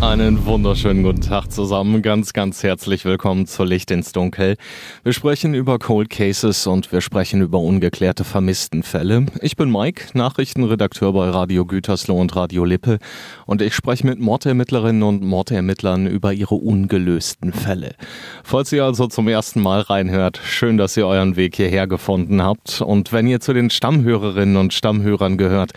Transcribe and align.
Einen 0.00 0.44
wunderschönen 0.44 1.02
guten 1.02 1.22
Tag 1.22 1.50
zusammen. 1.50 2.02
Ganz, 2.02 2.32
ganz 2.32 2.62
herzlich 2.62 3.04
willkommen 3.04 3.46
zu 3.46 3.64
Licht 3.64 3.90
ins 3.90 4.12
Dunkel. 4.12 4.56
Wir 5.02 5.12
sprechen 5.12 5.54
über 5.54 5.78
Cold 5.78 6.10
Cases 6.10 6.66
und 6.66 6.92
wir 6.92 7.00
sprechen 7.00 7.40
über 7.40 7.58
ungeklärte 7.58 8.24
Vermisstenfälle. 8.24 9.26
Ich 9.40 9.56
bin 9.56 9.72
Mike, 9.72 10.06
Nachrichtenredakteur 10.12 11.12
bei 11.12 11.30
Radio 11.30 11.64
Gütersloh 11.64 12.20
und 12.20 12.36
Radio 12.36 12.64
Lippe 12.64 12.98
und 13.46 13.62
ich 13.62 13.74
spreche 13.74 14.06
mit 14.06 14.20
Mordermittlerinnen 14.20 15.02
und 15.02 15.22
Mordermittlern 15.22 16.06
über 16.06 16.32
ihre 16.32 16.56
ungelösten 16.56 17.52
Fälle. 17.52 17.94
Falls 18.42 18.72
ihr 18.72 18.84
also 18.84 19.06
zum 19.06 19.28
ersten 19.28 19.62
Mal 19.62 19.80
reinhört, 19.80 20.38
schön, 20.44 20.76
dass 20.76 20.96
ihr 20.96 21.06
euren 21.06 21.36
Weg 21.36 21.56
hierher 21.56 21.86
gefunden 21.86 22.42
habt 22.42 22.82
und 22.82 23.12
wenn 23.12 23.26
ihr 23.26 23.40
zu 23.40 23.54
den 23.54 23.70
Stammhörerinnen 23.70 24.56
und 24.56 24.74
Stammhörern 24.74 25.38
gehört, 25.38 25.72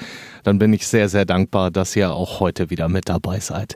dann 0.47 0.59
bin 0.59 0.71
ich 0.71 0.87
sehr, 0.87 1.09
sehr 1.09 1.25
dankbar, 1.25 1.71
dass 1.71 1.93
ihr 1.97 2.13
auch 2.13 2.39
heute 2.39 2.69
wieder 2.69 2.87
mit 2.87 3.09
dabei 3.09 3.41
seid. 3.41 3.75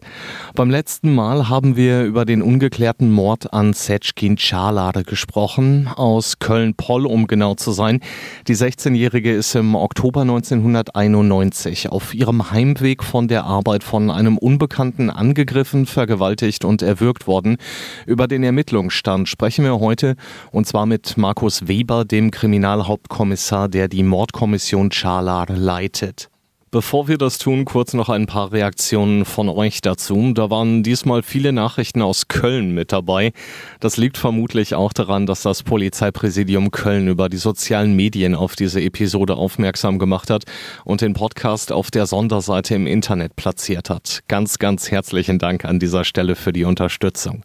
Beim 0.56 0.70
letzten 0.70 1.14
Mal 1.14 1.50
haben 1.50 1.76
wir 1.76 2.06
über 2.06 2.24
den 2.24 2.42
ungeklärten 2.42 3.12
Mord 3.12 3.52
an 3.52 3.74
Setschkin 3.74 4.38
Çalar 4.38 4.94
gesprochen, 5.04 5.90
aus 5.94 6.40
Köln-Poll, 6.40 7.06
um 7.06 7.28
genau 7.28 7.56
zu 7.56 7.74
sein. 7.74 8.00
Die 8.48 8.56
16-Jährige 8.56 9.34
ist 9.34 9.54
im 9.56 9.76
Oktober 9.76 10.22
1991 10.22 11.90
auf 11.90 12.14
ihrem 12.14 12.52
Heimweg 12.52 13.04
von 13.04 13.28
der 13.28 13.44
Arbeit 13.44 13.84
von 13.84 14.10
einem 14.10 14.38
Unbekannten 14.38 15.10
angegriffen, 15.10 15.86
vergewaltigt 15.86 16.64
und 16.64 16.82
erwürgt 16.82 17.28
worden. 17.28 17.58
Über 18.06 18.30
den 18.30 18.44
Ermittlungsstand 18.44 19.28
sprechen 19.28 19.66
wir 19.66 19.82
heute 19.82 20.16
und 20.52 20.68
zwar 20.68 20.86
mit 20.86 21.18
Markus 21.18 21.68
Weber, 21.68 22.06
dem 22.06 22.32
Kriminalhauptkommissar, 22.32 23.68
der 23.68 23.90
die 23.90 24.04
Mordkommission 24.04 24.90
Çalar 24.90 25.48
leitet. 25.50 26.30
Bevor 26.74 27.10
wir 27.10 27.18
das 27.18 27.38
tun, 27.38 27.66
kurz 27.66 27.94
noch 27.94 28.08
ein 28.08 28.28
paar 28.28 28.54
Reaktionen 28.54 29.26
von 29.26 29.50
euch 29.50 29.82
dazu. 29.82 30.32
Da 30.34 30.50
waren 30.50 30.84
diesmal 30.84 31.22
viele 31.22 31.52
Nachrichten 31.52 32.02
aus 32.02 32.30
Köln 32.30 32.74
mit 32.74 32.94
dabei. 32.94 33.34
Das 33.82 33.98
liegt 33.98 34.18
vermutlich 34.18 34.74
auch 34.74 34.94
daran, 34.94 35.26
dass 35.26 35.42
das 35.42 35.64
Polizeipräsidium 35.64 36.72
Köln 36.72 37.10
über 37.10 37.28
die 37.28 37.36
sozialen 37.36 37.94
Medien 37.98 38.36
auf 38.36 38.56
diese 38.56 38.80
Episode 38.80 39.36
aufmerksam 39.36 40.00
gemacht 40.00 40.30
hat 40.30 40.46
und 40.86 41.02
den 41.02 41.12
Podcast 41.12 41.74
auf 41.74 41.92
der 41.92 42.06
Sonderseite 42.06 42.74
im 42.76 42.88
Internet 42.88 43.36
platziert 43.36 43.90
hat. 43.90 44.22
Ganz, 44.30 44.58
ganz 44.58 44.92
herzlichen 44.92 45.40
Dank 45.40 45.66
an 45.66 45.78
dieser 45.78 46.06
Stelle 46.06 46.38
für 46.38 46.54
die 46.54 46.64
Unterstützung. 46.64 47.44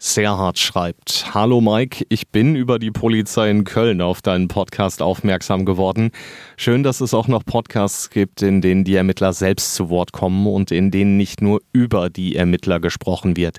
Serhard 0.00 0.58
schreibt, 0.58 1.32
Hallo 1.32 1.60
Mike, 1.60 2.06
ich 2.08 2.26
bin 2.26 2.56
über 2.56 2.80
die 2.80 2.90
Polizei 2.90 3.50
in 3.50 3.62
Köln 3.62 4.00
auf 4.00 4.20
deinen 4.20 4.48
Podcast 4.48 5.00
aufmerksam 5.00 5.64
geworden. 5.64 6.10
Schön, 6.56 6.82
dass 6.82 7.00
es 7.00 7.14
auch 7.14 7.28
noch 7.28 7.44
Podcasts 7.44 8.10
gibt, 8.10 8.42
in 8.42 8.63
denen 8.64 8.82
die 8.82 8.96
Ermittler 8.96 9.32
selbst 9.32 9.74
zu 9.74 9.90
Wort 9.90 10.12
kommen 10.12 10.46
und 10.46 10.72
in 10.72 10.90
denen 10.90 11.16
nicht 11.16 11.42
nur 11.42 11.60
über 11.72 12.10
die 12.10 12.34
Ermittler 12.34 12.80
gesprochen 12.80 13.36
wird. 13.36 13.58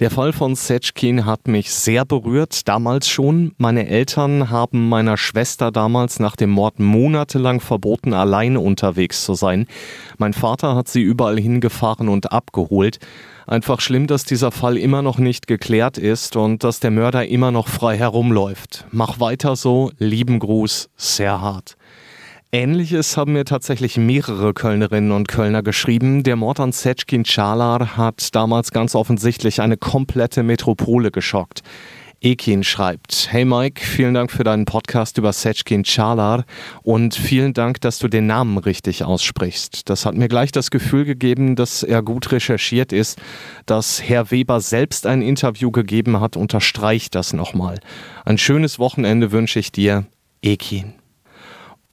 Der 0.00 0.10
Fall 0.10 0.32
von 0.32 0.56
Setchkin 0.56 1.24
hat 1.24 1.46
mich 1.46 1.72
sehr 1.72 2.04
berührt, 2.04 2.66
damals 2.68 3.08
schon. 3.08 3.52
Meine 3.58 3.88
Eltern 3.88 4.50
haben 4.50 4.88
meiner 4.88 5.16
Schwester 5.16 5.70
damals 5.70 6.18
nach 6.18 6.36
dem 6.36 6.50
Mord 6.50 6.80
monatelang 6.80 7.60
verboten, 7.60 8.12
alleine 8.12 8.60
unterwegs 8.60 9.24
zu 9.24 9.34
sein. 9.34 9.66
Mein 10.18 10.32
Vater 10.32 10.74
hat 10.74 10.88
sie 10.88 11.02
überall 11.02 11.38
hingefahren 11.38 12.08
und 12.08 12.32
abgeholt. 12.32 12.98
Einfach 13.46 13.80
schlimm, 13.80 14.06
dass 14.06 14.24
dieser 14.24 14.50
Fall 14.50 14.76
immer 14.76 15.02
noch 15.02 15.18
nicht 15.18 15.46
geklärt 15.46 15.98
ist 15.98 16.34
und 16.34 16.64
dass 16.64 16.80
der 16.80 16.90
Mörder 16.90 17.26
immer 17.26 17.50
noch 17.50 17.68
frei 17.68 17.96
herumläuft. 17.96 18.86
Mach 18.90 19.20
weiter 19.20 19.54
so, 19.54 19.92
lieben 19.98 20.38
Gruß, 20.38 20.90
sehr 20.96 21.40
hart. 21.40 21.76
Ähnliches 22.54 23.16
haben 23.16 23.32
mir 23.32 23.44
tatsächlich 23.44 23.96
mehrere 23.96 24.54
Kölnerinnen 24.54 25.10
und 25.10 25.26
Kölner 25.26 25.64
geschrieben. 25.64 26.22
Der 26.22 26.36
Mord 26.36 26.60
an 26.60 26.70
Setschkin 26.70 27.24
Çalar 27.24 27.96
hat 27.96 28.32
damals 28.36 28.70
ganz 28.70 28.94
offensichtlich 28.94 29.60
eine 29.60 29.76
komplette 29.76 30.44
Metropole 30.44 31.10
geschockt. 31.10 31.62
Ekin 32.20 32.62
schreibt, 32.62 33.26
Hey 33.32 33.44
Mike, 33.44 33.84
vielen 33.84 34.14
Dank 34.14 34.30
für 34.30 34.44
deinen 34.44 34.66
Podcast 34.66 35.18
über 35.18 35.32
Setschkin 35.32 35.82
Çalar 35.82 36.44
und 36.84 37.16
vielen 37.16 37.54
Dank, 37.54 37.80
dass 37.80 37.98
du 37.98 38.06
den 38.06 38.28
Namen 38.28 38.56
richtig 38.58 39.02
aussprichst. 39.02 39.90
Das 39.90 40.06
hat 40.06 40.14
mir 40.14 40.28
gleich 40.28 40.52
das 40.52 40.70
Gefühl 40.70 41.04
gegeben, 41.04 41.56
dass 41.56 41.82
er 41.82 42.02
gut 42.02 42.30
recherchiert 42.30 42.92
ist. 42.92 43.20
Dass 43.66 44.00
Herr 44.00 44.30
Weber 44.30 44.60
selbst 44.60 45.08
ein 45.08 45.22
Interview 45.22 45.72
gegeben 45.72 46.20
hat, 46.20 46.36
unterstreicht 46.36 47.16
das 47.16 47.32
nochmal. 47.32 47.80
Ein 48.24 48.38
schönes 48.38 48.78
Wochenende 48.78 49.32
wünsche 49.32 49.58
ich 49.58 49.72
dir, 49.72 50.06
Ekin. 50.40 50.94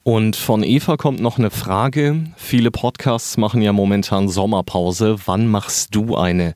Und 0.04 0.34
von 0.34 0.64
Eva 0.64 0.96
kommt 0.96 1.20
noch 1.20 1.38
eine 1.38 1.50
Frage. 1.50 2.24
Viele 2.36 2.72
Podcasts 2.72 3.36
machen 3.36 3.62
ja 3.62 3.72
momentan 3.72 4.28
Sommerpause. 4.28 5.16
Wann 5.26 5.46
machst 5.46 5.94
du 5.94 6.16
eine? 6.16 6.54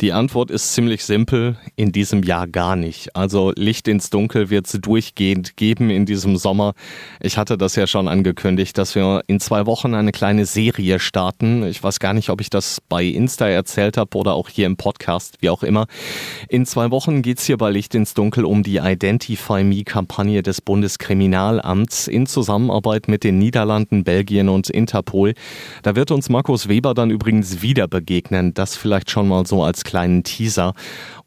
Die 0.00 0.14
Antwort 0.14 0.50
ist 0.50 0.72
ziemlich 0.72 1.04
simpel, 1.04 1.58
in 1.76 1.92
diesem 1.92 2.22
Jahr 2.22 2.46
gar 2.46 2.74
nicht. 2.74 3.14
Also 3.14 3.52
Licht 3.54 3.86
ins 3.86 4.08
Dunkel 4.08 4.48
wird 4.48 4.66
es 4.66 4.72
durchgehend 4.80 5.58
geben 5.58 5.90
in 5.90 6.06
diesem 6.06 6.38
Sommer. 6.38 6.72
Ich 7.20 7.36
hatte 7.36 7.58
das 7.58 7.76
ja 7.76 7.86
schon 7.86 8.08
angekündigt, 8.08 8.78
dass 8.78 8.94
wir 8.94 9.22
in 9.26 9.40
zwei 9.40 9.66
Wochen 9.66 9.92
eine 9.92 10.10
kleine 10.10 10.46
Serie 10.46 11.00
starten. 11.00 11.66
Ich 11.66 11.82
weiß 11.82 12.00
gar 12.00 12.14
nicht, 12.14 12.30
ob 12.30 12.40
ich 12.40 12.48
das 12.48 12.80
bei 12.88 13.04
Insta 13.04 13.46
erzählt 13.46 13.98
habe 13.98 14.16
oder 14.16 14.32
auch 14.32 14.48
hier 14.48 14.64
im 14.64 14.78
Podcast, 14.78 15.36
wie 15.40 15.50
auch 15.50 15.62
immer. 15.62 15.86
In 16.48 16.64
zwei 16.64 16.90
Wochen 16.90 17.20
geht 17.20 17.38
es 17.38 17.44
hier 17.44 17.58
bei 17.58 17.70
Licht 17.70 17.94
ins 17.94 18.14
Dunkel 18.14 18.46
um 18.46 18.62
die 18.62 18.78
Identify 18.78 19.62
Me-Kampagne 19.62 20.42
des 20.42 20.62
Bundeskriminalamts 20.62 22.08
in 22.08 22.26
Zusammenarbeit 22.26 23.06
mit 23.06 23.22
den 23.22 23.38
Niederlanden, 23.38 24.04
Belgien 24.04 24.48
und 24.48 24.70
Interpol. 24.70 25.34
Da 25.82 25.94
wird 25.94 26.10
uns 26.10 26.30
Markus 26.30 26.68
Weber 26.70 26.94
dann 26.94 27.10
übrigens 27.10 27.60
wieder 27.60 27.86
begegnen. 27.86 28.54
Das 28.54 28.76
vielleicht 28.76 29.10
schon 29.10 29.28
mal 29.28 29.44
so 29.46 29.62
als 29.62 29.84
kleinen 29.90 30.22
Teaser. 30.22 30.74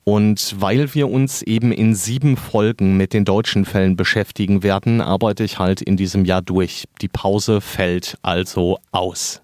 Und 0.06 0.56
weil 0.59 0.94
wir 0.94 1.09
uns 1.09 1.41
eben 1.41 1.72
in 1.72 1.96
sieben 1.96 2.35
Folgen 2.35 2.97
mit 2.97 3.13
den 3.13 3.25
deutschen 3.25 3.66
Fällen 3.66 3.96
beschäftigen 3.96 4.63
werden, 4.63 5.00
arbeite 5.00 5.44
ich 5.44 5.59
halt 5.59 5.81
in 5.81 5.96
diesem 5.96 6.25
Jahr 6.25 6.41
durch. 6.41 6.85
Die 7.02 7.07
Pause 7.07 7.62
fällt 7.62 8.18
also 8.22 8.79
aus. 8.91 9.41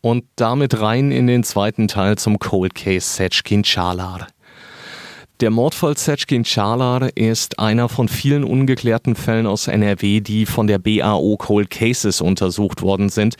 Und 0.00 0.24
damit 0.36 0.80
rein 0.80 1.10
in 1.10 1.26
den 1.26 1.44
zweiten 1.44 1.88
Teil 1.88 2.18
zum 2.18 2.38
Cold 2.38 2.74
Case 2.74 3.06
Setchkin 3.06 3.62
Çalar. 3.62 4.26
Der 5.40 5.50
Mordfall 5.50 5.96
Setchkin 5.96 6.44
Çalar 6.44 7.08
ist 7.16 7.58
einer 7.58 7.88
von 7.88 8.06
vielen 8.06 8.44
ungeklärten 8.44 9.16
Fällen 9.16 9.46
aus 9.46 9.66
NRW, 9.66 10.20
die 10.20 10.46
von 10.46 10.68
der 10.68 10.78
BAO 10.78 11.36
Cold 11.36 11.70
Cases 11.70 12.20
untersucht 12.20 12.82
worden 12.82 13.08
sind. 13.08 13.34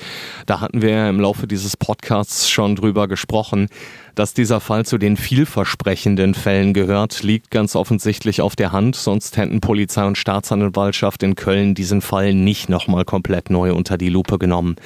Da 0.47 0.61
hatten 0.61 0.83
wir 0.83 1.09
im 1.09 1.21
Laufe 1.21 1.47
dieses 1.47 1.77
Podcasts 1.77 2.51
schon 2.51 2.75
drüber 2.75 3.07
gesprochen. 3.07 3.69
Dass 4.15 4.33
dieser 4.33 4.61
Fall 4.61 4.85
zu 4.85 4.97
den 4.97 5.17
vielversprechenden 5.17 6.35
Fällen 6.35 6.73
gehört, 6.73 7.25
liegt 7.25 7.51
ganz 7.51 7.75
offensichtlich 7.75 8.41
auf 8.41 8.55
der 8.55 8.71
Hand, 8.71 8.95
sonst 8.95 9.37
hätten 9.37 9.61
Polizei 9.61 10.07
und 10.07 10.17
Staatsanwaltschaft 10.17 11.25
in 11.25 11.35
Köln 11.35 11.75
diesen 11.75 12.01
Fall 12.01 12.33
nicht 12.33 12.69
nochmal 12.69 13.05
komplett 13.05 13.51
neu 13.51 13.73
unter 13.73 13.99
die 13.99 14.09
Lupe 14.09 14.39
genommen. 14.39 14.77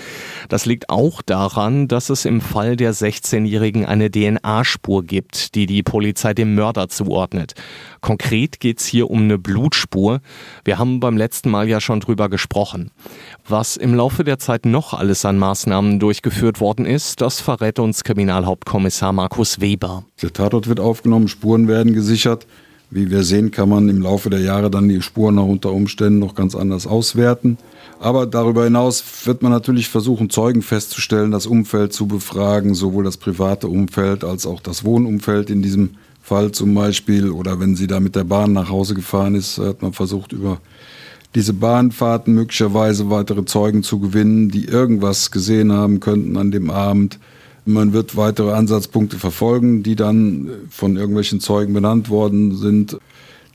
Das 0.49 0.65
liegt 0.65 0.89
auch 0.89 1.21
daran, 1.21 1.89
dass 1.89 2.09
es 2.09 2.25
im 2.25 2.41
Fall 2.41 2.77
der 2.77 2.95
16-Jährigen 2.95 3.85
eine 3.85 4.11
DNA-Spur 4.11 5.05
gibt, 5.05 5.55
die 5.55 5.67
die 5.67 5.83
Polizei 5.83 6.33
dem 6.33 6.55
Mörder 6.55 6.89
zuordnet. 6.89 7.53
Konkret 8.01 8.61
geht 8.61 8.81
es 8.81 8.87
hier 8.87 9.11
um 9.11 9.25
eine 9.25 9.39
Blutspur. 9.39 10.21
Wir 10.65 10.79
haben 10.79 11.01
beim 11.01 11.19
letzten 11.19 11.51
Mal 11.51 11.69
ja 11.69 11.81
schon 11.81 12.01
drüber 12.01 12.31
gesprochen. 12.31 12.93
Was 13.47 13.77
im 13.77 13.95
Laufe 13.95 14.25
der 14.25 14.39
Zeit 14.39 14.65
noch 14.65 14.95
alles 14.95 15.25
an 15.25 15.37
Maßnahmen 15.37 15.99
durchgeführt 15.99 16.61
worden 16.61 16.87
ist, 16.87 17.21
das 17.21 17.41
verrät 17.41 17.79
uns 17.79 18.05
Kriminalhauptkommissar 18.05 19.13
Markus 19.19 19.61
Weber. 19.61 20.05
Der 20.23 20.33
Tatort 20.33 20.69
wird 20.69 20.79
aufgenommen, 20.79 21.27
Spuren 21.27 21.67
werden 21.67 21.93
gesichert. 21.93 22.47
Wie 22.89 23.11
wir 23.11 23.25
sehen, 23.25 23.51
kann 23.51 23.69
man 23.69 23.89
im 23.89 24.01
Laufe 24.01 24.31
der 24.31 24.39
Jahre 24.39 24.71
dann 24.71 24.89
die 24.89 25.03
Spuren 25.03 25.41
auch 25.41 25.49
unter 25.49 25.73
Umständen 25.73 26.21
noch 26.21 26.37
ganz 26.37 26.55
anders 26.55 26.87
auswerten. 26.87 27.59
Aber 27.99 28.27
darüber 28.27 28.63
hinaus 28.63 29.03
wird 29.25 29.43
man 29.43 29.51
natürlich 29.51 29.89
versuchen, 29.89 30.31
Zeugen 30.31 30.63
festzustellen, 30.63 31.33
das 31.33 31.47
Umfeld 31.47 31.93
zu 31.93 32.07
befragen, 32.07 32.77
sowohl 32.77 33.03
das 33.03 33.17
private 33.17 33.67
Umfeld 33.67 34.23
als 34.23 34.47
auch 34.47 34.61
das 34.61 34.85
Wohnumfeld 34.85 35.51
in 35.51 35.63
diesem 35.63 35.97
Fall 36.23 36.53
zum 36.53 36.73
Beispiel. 36.77 37.33
Oder 37.33 37.59
wenn 37.59 37.75
sie 37.75 37.89
da 37.89 37.99
mit 37.99 38.15
der 38.15 38.23
Bahn 38.23 38.53
nach 38.53 38.71
Hause 38.71 38.95
gefahren 38.95 39.35
ist, 39.35 39.59
hat 39.59 39.83
man 39.83 39.95
versucht, 39.95 40.31
über 40.31 40.61
diese 41.35 41.55
Bahnfahrten 41.55 42.35
möglicherweise 42.35 43.11
weitere 43.11 43.45
Zeugen 43.45 43.83
zu 43.83 43.99
gewinnen, 43.99 44.49
die 44.49 44.67
irgendwas 44.67 45.33
gesehen 45.33 45.73
haben 45.73 45.99
könnten 45.99 46.37
an 46.37 46.53
dem 46.53 46.71
Abend. 46.71 47.19
Man 47.69 47.93
wird 47.93 48.17
weitere 48.17 48.53
Ansatzpunkte 48.53 49.19
verfolgen, 49.19 49.83
die 49.83 49.95
dann 49.95 50.49
von 50.71 50.97
irgendwelchen 50.97 51.39
Zeugen 51.39 51.75
benannt 51.75 52.09
worden 52.09 52.57
sind. 52.57 52.97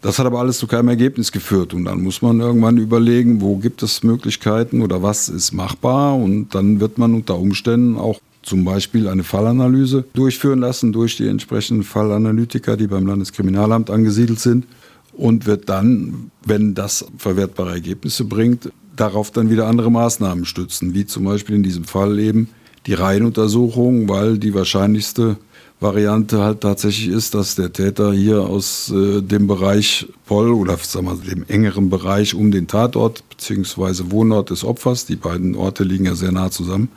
Das 0.01 0.19
hat 0.19 0.27
aber 0.27 0.39
alles 0.39 0.60
zu 0.60 0.68
keinem 0.68 0.89
Ergebnis 0.89 1.31
geführt. 1.31 1.74
Und 1.74 1.86
dann 1.86 2.04
muss 2.04 2.21
man 2.21 2.39
irgendwann 2.39 2.77
überlegen, 2.77 3.42
wo 3.42 3.57
gibt 3.57 3.81
es 3.81 4.04
Möglichkeiten 4.04 4.83
oder 4.83 5.01
was 5.01 5.30
ist 5.30 5.51
machbar. 5.51 6.15
Und 6.15 6.54
dann 6.54 6.80
wird 6.80 7.00
man 7.00 7.15
unter 7.15 7.39
Umständen 7.39 7.98
auch 7.98 8.21
zum 8.44 8.63
Beispiel 8.63 9.07
eine 9.07 9.24
Fallanalyse 9.24 10.06
durchführen 10.13 10.59
lassen 10.59 10.94
durch 10.94 11.18
die 11.18 11.25
entsprechenden 11.25 11.83
Fallanalytiker, 11.83 12.77
die 12.77 12.86
beim 12.86 13.07
Landeskriminalamt 13.07 13.89
angesiedelt 13.89 14.39
sind. 14.39 14.68
Und 15.13 15.48
wird 15.48 15.69
dann, 15.69 16.30
wenn 16.45 16.75
das 16.75 17.04
verwertbare 17.18 17.71
Ergebnisse 17.71 18.25
bringt, 18.25 18.71
darauf 18.95 19.31
dann 19.31 19.50
wieder 19.50 19.66
andere 19.66 19.89
Maßnahmen 19.89 20.45
stützen, 20.45 20.94
wie 20.94 21.07
zum 21.07 21.24
Beispiel 21.24 21.56
in 21.56 21.63
diesem 21.63 21.86
Fall 21.86 22.19
eben 22.19 22.50
die 22.85 22.94
Reihenuntersuchung, 22.94 24.09
weil 24.09 24.38
die 24.38 24.53
wahrscheinlichste 24.53 25.38
Variante 25.80 26.39
halt 26.41 26.62
tatsächlich 26.62 27.09
ist, 27.09 27.33
dass 27.33 27.56
der 27.56 27.74
Täter 27.74 28.13
hier 28.13 28.41
aus 28.41 28.91
äh, 28.91 29.21
dem 29.21 29.47
Bereich 29.47 30.07
Poll 30.25 30.51
oder 30.51 30.77
sagen 30.77 31.06
wir, 31.06 31.15
dem 31.15 31.45
engeren 31.47 31.89
Bereich 31.89 32.33
um 32.33 32.51
den 32.51 32.68
Tatort 32.68 33.24
bzw. 33.30 34.12
Wohnort 34.12 34.50
des 34.50 34.63
Opfers, 34.63 35.06
die 35.06 35.18
beiden 35.18 35.56
Orte 35.56 35.83
liegen 35.83 36.06
ja 36.06 36.15
sehr 36.15 36.31
nah 36.31 36.50
zusammen, 36.50 36.89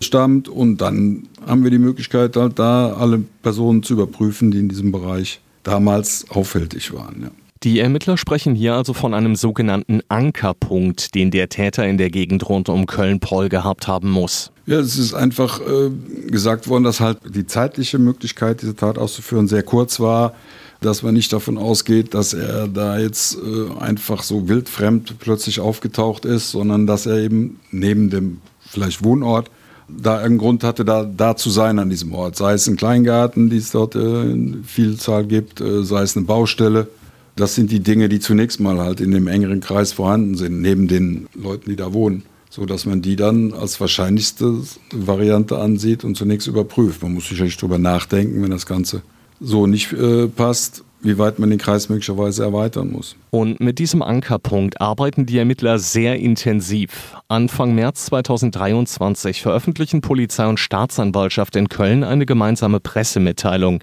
stammt. 0.00 0.48
Und 0.48 0.78
dann 0.78 1.28
haben 1.46 1.62
wir 1.62 1.70
die 1.70 1.78
Möglichkeit, 1.78 2.36
halt 2.36 2.58
da 2.58 2.94
alle 2.94 3.22
Personen 3.42 3.82
zu 3.82 3.94
überprüfen, 3.94 4.50
die 4.50 4.60
in 4.60 4.68
diesem 4.68 4.92
Bereich 4.92 5.40
damals 5.62 6.24
auffällig 6.30 6.92
waren. 6.92 7.22
Ja. 7.22 7.30
Die 7.62 7.78
Ermittler 7.78 8.16
sprechen 8.16 8.56
hier 8.56 8.74
also 8.74 8.92
von 8.92 9.14
einem 9.14 9.36
sogenannten 9.36 10.00
Ankerpunkt, 10.08 11.14
den 11.14 11.30
der 11.30 11.48
Täter 11.48 11.86
in 11.86 11.96
der 11.96 12.10
Gegend 12.10 12.48
rund 12.48 12.68
um 12.68 12.86
Köln-Poll 12.86 13.48
gehabt 13.48 13.86
haben 13.86 14.10
muss. 14.10 14.51
Ja, 14.66 14.78
es 14.78 14.96
ist 14.96 15.14
einfach 15.14 15.60
äh, 15.60 15.90
gesagt 16.30 16.68
worden, 16.68 16.84
dass 16.84 17.00
halt 17.00 17.18
die 17.28 17.46
zeitliche 17.46 17.98
Möglichkeit, 17.98 18.62
diese 18.62 18.76
Tat 18.76 18.96
auszuführen, 18.96 19.48
sehr 19.48 19.62
kurz 19.62 19.98
war, 19.98 20.34
dass 20.80 21.02
man 21.02 21.14
nicht 21.14 21.32
davon 21.32 21.58
ausgeht, 21.58 22.14
dass 22.14 22.32
er 22.32 22.68
da 22.68 22.98
jetzt 22.98 23.36
äh, 23.36 23.80
einfach 23.80 24.22
so 24.22 24.48
wildfremd 24.48 25.18
plötzlich 25.18 25.60
aufgetaucht 25.60 26.24
ist, 26.24 26.50
sondern 26.50 26.86
dass 26.86 27.06
er 27.06 27.18
eben 27.18 27.60
neben 27.70 28.10
dem 28.10 28.40
vielleicht 28.60 29.02
Wohnort 29.04 29.50
da 29.88 30.18
einen 30.18 30.38
Grund 30.38 30.64
hatte, 30.64 30.84
da, 30.84 31.04
da 31.04 31.36
zu 31.36 31.50
sein 31.50 31.78
an 31.78 31.90
diesem 31.90 32.14
Ort. 32.14 32.36
Sei 32.36 32.54
es 32.54 32.66
ein 32.66 32.76
Kleingarten, 32.76 33.50
die 33.50 33.58
es 33.58 33.72
dort 33.72 33.94
äh, 33.94 34.22
in 34.22 34.64
Vielzahl 34.64 35.26
gibt, 35.26 35.60
äh, 35.60 35.82
sei 35.84 36.02
es 36.02 36.16
eine 36.16 36.24
Baustelle 36.24 36.88
das 37.36 37.54
sind 37.54 37.70
die 37.70 37.80
Dinge, 37.80 38.08
die 38.08 38.20
zunächst 38.20 38.60
mal 38.60 38.78
halt 38.78 39.00
in 39.00 39.10
dem 39.10 39.26
engeren 39.26 39.60
Kreis 39.60 39.92
vorhanden 39.92 40.36
sind, 40.36 40.60
neben 40.60 40.88
den 40.88 41.28
Leuten, 41.34 41.70
die 41.70 41.76
da 41.76 41.92
wohnen. 41.92 42.24
So 42.54 42.66
dass 42.66 42.84
man 42.84 43.00
die 43.00 43.16
dann 43.16 43.54
als 43.54 43.80
wahrscheinlichste 43.80 44.58
Variante 44.92 45.58
ansieht 45.58 46.04
und 46.04 46.18
zunächst 46.18 46.48
überprüft. 46.48 47.02
Man 47.02 47.14
muss 47.14 47.26
sicherlich 47.26 47.56
darüber 47.56 47.78
nachdenken, 47.78 48.42
wenn 48.42 48.50
das 48.50 48.66
Ganze 48.66 49.00
so 49.40 49.66
nicht 49.66 49.94
äh, 49.94 50.28
passt, 50.28 50.84
wie 51.02 51.18
weit 51.18 51.38
man 51.38 51.50
den 51.50 51.58
Kreis 51.58 51.88
möglicherweise 51.88 52.44
erweitern 52.44 52.92
muss. 52.92 53.16
Und 53.30 53.60
mit 53.60 53.78
diesem 53.78 54.02
Ankerpunkt 54.02 54.80
arbeiten 54.80 55.26
die 55.26 55.38
Ermittler 55.38 55.78
sehr 55.78 56.16
intensiv. 56.18 57.16
Anfang 57.28 57.74
März 57.74 58.06
2023 58.06 59.42
veröffentlichen 59.42 60.00
Polizei 60.00 60.46
und 60.46 60.60
Staatsanwaltschaft 60.60 61.56
in 61.56 61.68
Köln 61.68 62.04
eine 62.04 62.24
gemeinsame 62.24 62.78
Pressemitteilung. 62.78 63.82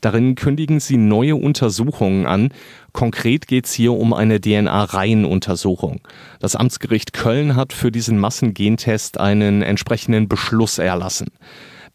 Darin 0.00 0.36
kündigen 0.36 0.80
sie 0.80 0.96
neue 0.96 1.34
Untersuchungen 1.34 2.26
an. 2.26 2.50
Konkret 2.92 3.46
geht 3.48 3.66
es 3.66 3.72
hier 3.72 3.92
um 3.92 4.12
eine 4.12 4.40
DNA-Reihenuntersuchung. 4.40 6.00
Das 6.38 6.56
Amtsgericht 6.56 7.12
Köln 7.12 7.56
hat 7.56 7.72
für 7.72 7.90
diesen 7.90 8.18
Massengentest 8.18 9.18
einen 9.18 9.62
entsprechenden 9.62 10.28
Beschluss 10.28 10.78
erlassen. 10.78 11.28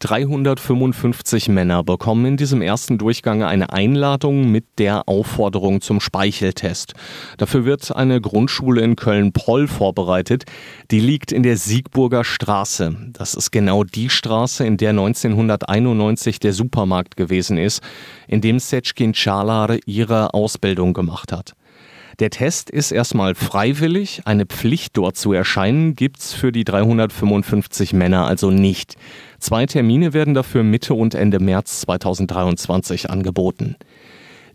355 0.00 1.48
Männer 1.48 1.82
bekommen 1.82 2.26
in 2.26 2.36
diesem 2.36 2.62
ersten 2.62 2.98
Durchgang 2.98 3.42
eine 3.42 3.72
Einladung 3.72 4.50
mit 4.50 4.64
der 4.78 5.08
Aufforderung 5.08 5.80
zum 5.80 6.00
Speicheltest. 6.00 6.94
Dafür 7.38 7.64
wird 7.64 7.94
eine 7.94 8.20
Grundschule 8.20 8.82
in 8.82 8.96
Köln-Poll 8.96 9.68
vorbereitet. 9.68 10.44
Die 10.90 11.00
liegt 11.00 11.32
in 11.32 11.42
der 11.42 11.56
Siegburger 11.56 12.24
Straße. 12.24 12.96
Das 13.12 13.34
ist 13.34 13.50
genau 13.50 13.84
die 13.84 14.10
Straße, 14.10 14.66
in 14.66 14.76
der 14.76 14.90
1991 14.90 16.40
der 16.40 16.52
Supermarkt 16.52 17.16
gewesen 17.16 17.56
ist, 17.56 17.82
in 18.28 18.40
dem 18.40 18.58
Seckin 18.58 19.14
Çağlar 19.14 19.78
ihre 19.86 20.34
Ausbildung 20.34 20.92
gemacht 20.92 21.32
hat. 21.32 21.54
Der 22.18 22.30
Test 22.30 22.70
ist 22.70 22.92
erstmal 22.92 23.34
freiwillig, 23.34 24.22
eine 24.24 24.46
Pflicht 24.46 24.96
dort 24.96 25.18
zu 25.18 25.34
erscheinen 25.34 25.96
gibt's 25.96 26.32
für 26.32 26.50
die 26.50 26.64
355 26.64 27.92
Männer 27.92 28.26
also 28.26 28.50
nicht. 28.50 28.96
Zwei 29.46 29.64
Termine 29.64 30.12
werden 30.12 30.34
dafür 30.34 30.64
Mitte 30.64 30.92
und 30.94 31.14
Ende 31.14 31.38
März 31.38 31.82
2023 31.82 33.10
angeboten. 33.10 33.76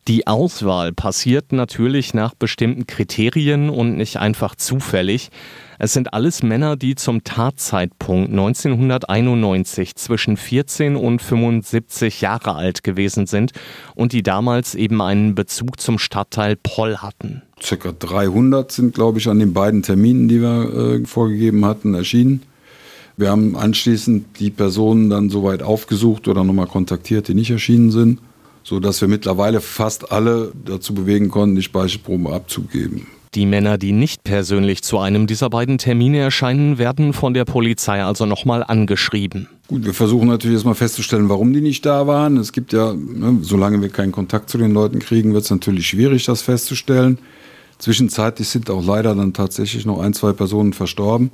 Die 0.09 0.27
Auswahl 0.27 0.91
passiert 0.91 1.53
natürlich 1.53 2.13
nach 2.13 2.33
bestimmten 2.33 2.88
Kriterien 2.88 3.69
und 3.69 3.95
nicht 3.95 4.17
einfach 4.17 4.53
zufällig. 4.53 5.29
Es 5.79 5.93
sind 5.93 6.13
alles 6.13 6.43
Männer, 6.43 6.75
die 6.75 6.95
zum 6.95 7.23
Tatzeitpunkt 7.23 8.31
1991 8.31 9.95
zwischen 9.95 10.35
14 10.35 10.97
und 10.97 11.21
75 11.21 12.19
Jahre 12.19 12.55
alt 12.55 12.83
gewesen 12.83 13.27
sind 13.27 13.53
und 13.95 14.11
die 14.11 14.23
damals 14.23 14.75
eben 14.75 15.01
einen 15.01 15.35
Bezug 15.35 15.79
zum 15.79 15.99
Stadtteil 15.99 16.57
Poll 16.61 16.97
hatten. 16.97 17.43
Circa 17.63 17.93
300 17.97 18.69
sind, 18.69 18.93
glaube 18.93 19.19
ich, 19.19 19.29
an 19.29 19.39
den 19.39 19.53
beiden 19.53 19.83
Terminen, 19.83 20.27
die 20.27 20.41
wir 20.41 20.99
äh, 20.99 21.05
vorgegeben 21.05 21.63
hatten, 21.63 21.93
erschienen. 21.93 22.41
Wir 23.18 23.30
haben 23.30 23.56
anschließend 23.56 24.40
die 24.40 24.50
Personen 24.50 25.10
dann 25.10 25.30
soweit 25.30 25.63
aufgesucht 25.63 26.28
oder 26.28 26.44
nochmal 26.44 26.68
kontaktiert, 26.68 27.28
die 27.28 27.34
nicht 27.34 27.52
erschienen 27.52 27.92
sind 27.92 28.19
so 28.63 28.80
dass 28.80 29.02
wir 29.02 29.08
mittlerweile 29.08 29.62
fast 29.62 30.12
alle 30.12 30.52
dazu 30.66 30.94
bewegen 30.94 31.30
konnten, 31.30 31.56
die 31.56 31.63
Speichelproben 31.63 32.28
abzugeben. 32.28 33.08
Die 33.34 33.46
Männer, 33.46 33.78
die 33.78 33.94
nicht 33.94 34.25
persönlich 34.25 34.84
zu 34.84 35.00
einem 35.00 35.25
dieser 35.25 35.50
beiden 35.50 35.78
Termine 35.78 36.19
erscheinen, 36.19 36.78
werden 36.78 37.13
von 37.13 37.34
der 37.34 37.46
Polizei 37.46 38.04
also 38.04 38.25
nochmal 38.25 38.62
angeschrieben. 38.62 39.48
Gut, 39.69 39.86
wir 39.86 39.94
versuchen 39.94 40.28
natürlich 40.28 40.56
erstmal 40.56 40.75
festzustellen, 40.75 41.30
warum 41.30 41.54
die 41.54 41.62
nicht 41.62 41.86
da 41.86 42.08
waren. 42.08 42.36
Es 42.36 42.52
gibt 42.52 42.74
ja, 42.74 42.94
ne, 42.94 43.38
solange 43.42 43.81
wir 43.81 43.88
keinen 43.88 44.12
Kontakt 44.12 44.50
zu 44.50 44.58
den 44.58 44.74
Leuten 44.74 45.00
kriegen, 45.00 45.34
wird 45.34 45.46
es 45.46 45.50
natürlich 45.50 45.88
schwierig, 45.88 46.25
das 46.25 46.42
festzustellen. 46.42 47.19
Zwischenzeitlich 47.78 48.50
sind 48.50 48.69
auch 48.69 48.86
leider 48.86 49.16
dann 49.16 49.34
tatsächlich 49.34 49.86
noch 49.86 50.02
ein, 50.02 50.13
zwei 50.13 50.34
Personen 50.34 50.74
verstorben. 50.74 51.31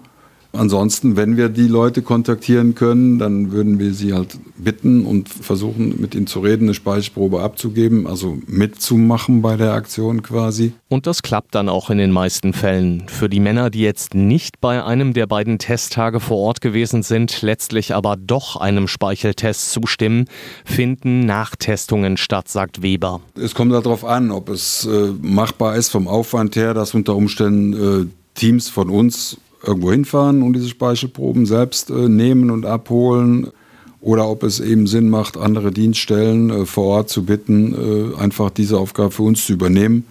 Ansonsten, 0.54 1.16
wenn 1.16 1.38
wir 1.38 1.50
die 1.50 1.68
Leute 1.68 2.02
kontaktieren 2.02 2.74
können, 2.74 3.20
dann 3.20 3.52
würden 3.52 3.80
wir 3.80 3.94
sie 3.94 4.14
halt 4.14 4.38
bitten 4.58 5.06
und 5.06 5.30
versuchen, 5.30 6.00
mit 6.02 6.16
ihnen 6.16 6.28
zu 6.28 6.40
reden, 6.40 6.64
eine 6.64 6.74
Speichelprobe 6.74 7.42
abzugeben, 7.42 8.08
also 8.08 8.38
mitzumachen 8.48 9.42
bei 9.42 9.56
der 9.56 9.74
Aktion 9.74 10.24
quasi. 10.24 10.74
Und 10.90 11.06
das 11.06 11.22
klappt 11.22 11.54
dann 11.54 11.70
auch 11.70 11.90
in 11.90 11.98
den 11.98 12.12
meisten 12.12 12.54
Fällen. 12.54 13.04
Für 13.08 13.30
die 13.30 13.40
Männer, 13.40 13.70
die 13.70 13.82
jetzt 13.82 14.16
nicht 14.16 14.60
bei 14.60 14.84
einem 14.84 15.14
der 15.14 15.28
beiden 15.28 15.60
Testtage 15.60 16.20
vor 16.20 16.38
Ort 16.38 16.62
gewesen 16.62 17.04
sind, 17.04 17.42
letztlich 17.42 17.94
aber 17.94 18.16
doch 18.16 18.56
einem 18.56 18.88
Speicheltest 18.88 19.72
zustimmen, 19.72 20.26
finden 20.66 21.26
Nachtestungen 21.26 22.18
statt, 22.18 22.48
sagt 22.48 22.82
Weber. 22.82 23.22
Es 23.36 23.54
kommt 23.54 23.74
darauf 23.74 24.06
an, 24.06 24.32
ob 24.32 24.50
es 24.50 24.86
äh, 24.86 25.12
machbar 25.22 25.76
ist 25.76 25.90
vom 25.90 26.08
Aufwand 26.08 26.56
her, 26.56 26.74
dass 26.74 26.94
unter 26.94 27.16
Umständen 27.16 27.74
äh, 28.04 28.08
Teams 28.34 28.70
von 28.70 28.90
uns 28.90 29.38
irgendwo 29.68 29.92
hinfahren 29.92 30.42
und 30.42 30.54
diese 30.54 30.70
Speichelproben 30.70 31.46
selbst 31.46 31.90
äh, 31.90 32.10
nehmen 32.10 32.50
und 32.50 32.66
abholen 32.66 33.52
oder 34.00 34.30
ob 34.30 34.44
es 34.44 34.60
eben 34.60 34.88
Sinn 34.88 35.10
macht, 35.10 35.38
andere 35.38 35.72
Dienststellen 35.72 36.50
äh, 36.50 36.66
vor 36.66 36.86
Ort 36.86 37.10
zu 37.10 37.26
bitten, 37.26 37.74
äh, 37.74 38.18
einfach 38.18 38.50
diese 38.50 38.78
Aufgabe 38.78 39.12
für 39.12 39.24
uns 39.24 39.46
zu 39.46 39.54
übernehmen. 39.54 40.06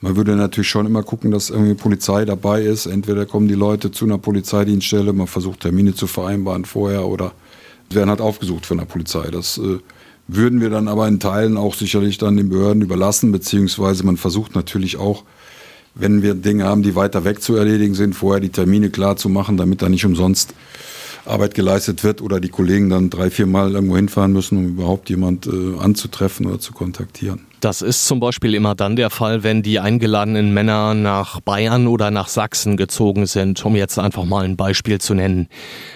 Man 0.00 0.16
würde 0.16 0.36
natürlich 0.36 0.68
schon 0.68 0.86
immer 0.86 1.02
gucken, 1.02 1.30
dass 1.30 1.50
irgendwie 1.50 1.74
Polizei 1.74 2.24
dabei 2.24 2.62
ist. 2.62 2.86
Entweder 2.86 3.24
kommen 3.26 3.48
die 3.48 3.54
Leute 3.54 3.90
zu 3.90 4.04
einer 4.04 4.18
Polizeidienststelle, 4.18 5.12
man 5.12 5.26
versucht 5.26 5.60
Termine 5.60 5.94
zu 5.94 6.06
vereinbaren 6.06 6.64
vorher 6.64 7.06
oder 7.06 7.32
werden 7.90 8.10
halt 8.10 8.20
aufgesucht 8.20 8.66
von 8.66 8.78
der 8.78 8.84
Polizei. 8.84 9.30
Das 9.30 9.58
äh, 9.58 9.78
würden 10.26 10.60
wir 10.60 10.70
dann 10.70 10.88
aber 10.88 11.08
in 11.08 11.20
Teilen 11.20 11.56
auch 11.56 11.74
sicherlich 11.74 12.18
dann 12.18 12.36
den 12.36 12.48
Behörden 12.48 12.82
überlassen, 12.82 13.32
beziehungsweise 13.32 14.04
man 14.04 14.16
versucht 14.16 14.54
natürlich 14.54 14.96
auch 14.96 15.24
wenn 15.94 16.22
wir 16.22 16.34
Dinge 16.34 16.64
haben, 16.64 16.82
die 16.82 16.94
weiter 16.94 17.24
weg 17.24 17.42
zu 17.42 17.56
erledigen 17.56 17.94
sind, 17.94 18.14
vorher 18.14 18.40
die 18.40 18.48
Termine 18.50 18.90
klar 18.90 19.16
zu 19.16 19.28
machen, 19.28 19.56
damit 19.56 19.82
da 19.82 19.88
nicht 19.88 20.04
umsonst 20.04 20.54
Arbeit 21.24 21.54
geleistet 21.54 22.04
wird 22.04 22.20
oder 22.20 22.40
die 22.40 22.48
Kollegen 22.48 22.90
dann 22.90 23.10
drei, 23.10 23.30
vier 23.30 23.46
Mal 23.46 23.74
irgendwo 23.74 23.96
hinfahren 23.96 24.32
müssen, 24.32 24.58
um 24.58 24.66
überhaupt 24.66 25.08
jemand 25.08 25.46
äh, 25.46 25.78
anzutreffen 25.78 26.46
oder 26.46 26.58
zu 26.58 26.72
kontaktieren. 26.72 27.40
Das 27.64 27.80
ist 27.80 28.06
zum 28.06 28.20
Beispiel 28.20 28.52
immer 28.52 28.74
dann 28.74 28.94
der 28.94 29.08
Fall, 29.08 29.42
wenn 29.42 29.62
die 29.62 29.80
eingeladenen 29.80 30.52
Männer 30.52 30.92
nach 30.92 31.40
Bayern 31.40 31.86
oder 31.86 32.10
nach 32.10 32.28
Sachsen 32.28 32.76
gezogen 32.76 33.24
sind, 33.24 33.64
um 33.64 33.74
jetzt 33.74 33.98
einfach 33.98 34.26
mal 34.26 34.44
ein 34.44 34.58
Beispiel 34.58 35.00
zu 35.00 35.14
nennen. 35.14 35.48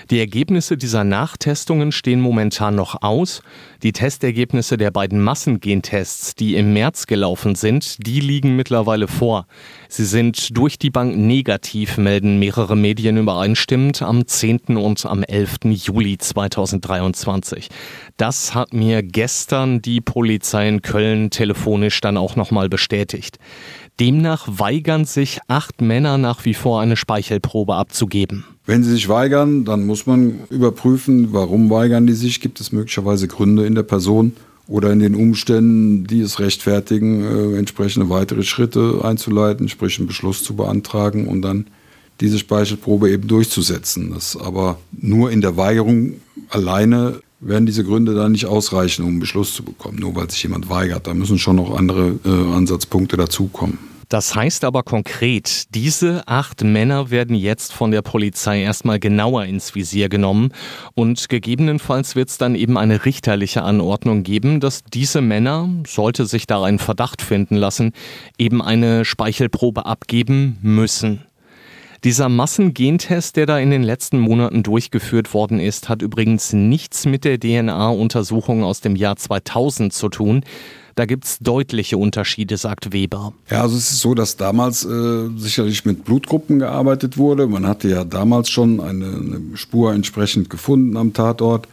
Die 0.08 0.18
Ergebnisse 0.18 0.78
dieser 0.78 1.04
Nachtestungen 1.04 1.92
stehen 1.92 2.22
momentan 2.22 2.74
noch 2.74 3.02
aus. 3.02 3.42
Die 3.82 3.92
Testergebnisse 3.92 4.78
der 4.78 4.90
beiden 4.90 5.20
Massengentests, 5.20 6.34
die 6.34 6.56
im 6.56 6.72
März 6.72 7.06
gelaufen 7.06 7.54
sind, 7.54 7.98
die 8.06 8.20
liegen 8.20 8.56
mittlerweile 8.56 9.06
vor. 9.06 9.46
Sie 9.90 10.06
sind 10.06 10.56
durch 10.56 10.78
die 10.78 10.88
Bank 10.88 11.18
negativ, 11.18 11.98
melden 11.98 12.38
mehrere 12.38 12.76
Medien 12.76 13.18
übereinstimmend 13.18 14.00
am 14.00 14.26
10. 14.26 14.78
und 14.78 15.04
am 15.04 15.22
11. 15.22 15.58
Juli 15.64 16.16
2023. 16.16 17.68
Das 18.18 18.52
hat 18.52 18.74
mir 18.74 19.04
gestern 19.04 19.80
die 19.80 20.00
Polizei 20.00 20.68
in 20.68 20.82
Köln 20.82 21.30
telefonisch 21.30 22.00
dann 22.00 22.16
auch 22.16 22.34
nochmal 22.34 22.68
bestätigt. 22.68 23.38
Demnach 24.00 24.48
weigern 24.48 25.04
sich 25.04 25.38
acht 25.46 25.80
Männer 25.80 26.18
nach 26.18 26.44
wie 26.44 26.54
vor 26.54 26.80
eine 26.80 26.96
Speichelprobe 26.96 27.76
abzugeben. 27.76 28.44
Wenn 28.66 28.82
sie 28.82 28.90
sich 28.90 29.08
weigern, 29.08 29.64
dann 29.64 29.86
muss 29.86 30.06
man 30.06 30.40
überprüfen, 30.50 31.32
warum 31.32 31.70
weigern 31.70 32.08
die 32.08 32.12
sich. 32.12 32.40
Gibt 32.40 32.60
es 32.60 32.72
möglicherweise 32.72 33.28
Gründe 33.28 33.64
in 33.66 33.76
der 33.76 33.84
Person 33.84 34.32
oder 34.66 34.92
in 34.92 34.98
den 34.98 35.14
Umständen, 35.14 36.04
die 36.04 36.20
es 36.20 36.40
rechtfertigen, 36.40 37.22
äh, 37.22 37.56
entsprechende 37.56 38.10
weitere 38.10 38.42
Schritte 38.42 39.00
einzuleiten, 39.04 39.68
sprich 39.68 39.96
einen 39.98 40.08
Beschluss 40.08 40.42
zu 40.42 40.56
beantragen 40.56 41.28
und 41.28 41.42
dann 41.42 41.68
diese 42.20 42.40
Speichelprobe 42.40 43.10
eben 43.10 43.28
durchzusetzen. 43.28 44.10
Das 44.12 44.36
aber 44.36 44.80
nur 44.90 45.30
in 45.30 45.40
der 45.40 45.56
Weigerung 45.56 46.14
alleine 46.48 47.20
werden 47.40 47.66
diese 47.66 47.84
Gründe 47.84 48.14
da 48.14 48.28
nicht 48.28 48.46
ausreichen, 48.46 49.02
um 49.02 49.10
einen 49.10 49.20
Beschluss 49.20 49.54
zu 49.54 49.62
bekommen, 49.62 49.98
nur 49.98 50.14
weil 50.16 50.30
sich 50.30 50.42
jemand 50.42 50.68
weigert. 50.68 51.06
Da 51.06 51.14
müssen 51.14 51.38
schon 51.38 51.56
noch 51.56 51.76
andere 51.76 52.18
äh, 52.24 52.28
Ansatzpunkte 52.28 53.16
dazukommen. 53.16 53.78
Das 54.08 54.34
heißt 54.34 54.64
aber 54.64 54.84
konkret, 54.84 55.74
diese 55.74 56.26
acht 56.26 56.64
Männer 56.64 57.10
werden 57.10 57.36
jetzt 57.36 57.74
von 57.74 57.90
der 57.90 58.00
Polizei 58.00 58.62
erstmal 58.62 58.98
genauer 58.98 59.44
ins 59.44 59.74
Visier 59.74 60.08
genommen 60.08 60.52
und 60.94 61.28
gegebenenfalls 61.28 62.16
wird 62.16 62.30
es 62.30 62.38
dann 62.38 62.54
eben 62.54 62.78
eine 62.78 63.04
richterliche 63.04 63.62
Anordnung 63.62 64.22
geben, 64.22 64.60
dass 64.60 64.82
diese 64.82 65.20
Männer, 65.20 65.68
sollte 65.86 66.24
sich 66.24 66.46
da 66.46 66.62
ein 66.62 66.78
Verdacht 66.78 67.20
finden 67.20 67.56
lassen, 67.56 67.92
eben 68.38 68.62
eine 68.62 69.04
Speichelprobe 69.04 69.84
abgeben 69.84 70.56
müssen. 70.62 71.27
Dieser 72.04 72.28
Massengentest, 72.28 73.36
der 73.36 73.46
da 73.46 73.58
in 73.58 73.70
den 73.70 73.82
letzten 73.82 74.20
Monaten 74.20 74.62
durchgeführt 74.62 75.34
worden 75.34 75.58
ist, 75.58 75.88
hat 75.88 76.00
übrigens 76.00 76.52
nichts 76.52 77.06
mit 77.06 77.24
der 77.24 77.40
DNA-Untersuchung 77.40 78.62
aus 78.62 78.80
dem 78.80 78.94
Jahr 78.94 79.16
2000 79.16 79.92
zu 79.92 80.08
tun. 80.08 80.44
Da 80.94 81.06
gibt 81.06 81.24
es 81.24 81.38
deutliche 81.38 81.96
Unterschiede, 81.96 82.56
sagt 82.56 82.92
Weber. 82.92 83.32
Ja, 83.50 83.62
also 83.62 83.76
es 83.76 83.90
ist 83.90 84.00
so, 84.00 84.14
dass 84.14 84.36
damals 84.36 84.84
äh, 84.84 85.28
sicherlich 85.36 85.84
mit 85.84 86.04
Blutgruppen 86.04 86.60
gearbeitet 86.60 87.16
wurde. 87.18 87.46
Man 87.46 87.66
hatte 87.66 87.88
ja 87.88 88.04
damals 88.04 88.48
schon 88.50 88.80
eine, 88.80 89.06
eine 89.06 89.40
Spur 89.54 89.92
entsprechend 89.92 90.50
gefunden 90.50 90.96
am 90.96 91.12
Tatort. 91.12 91.66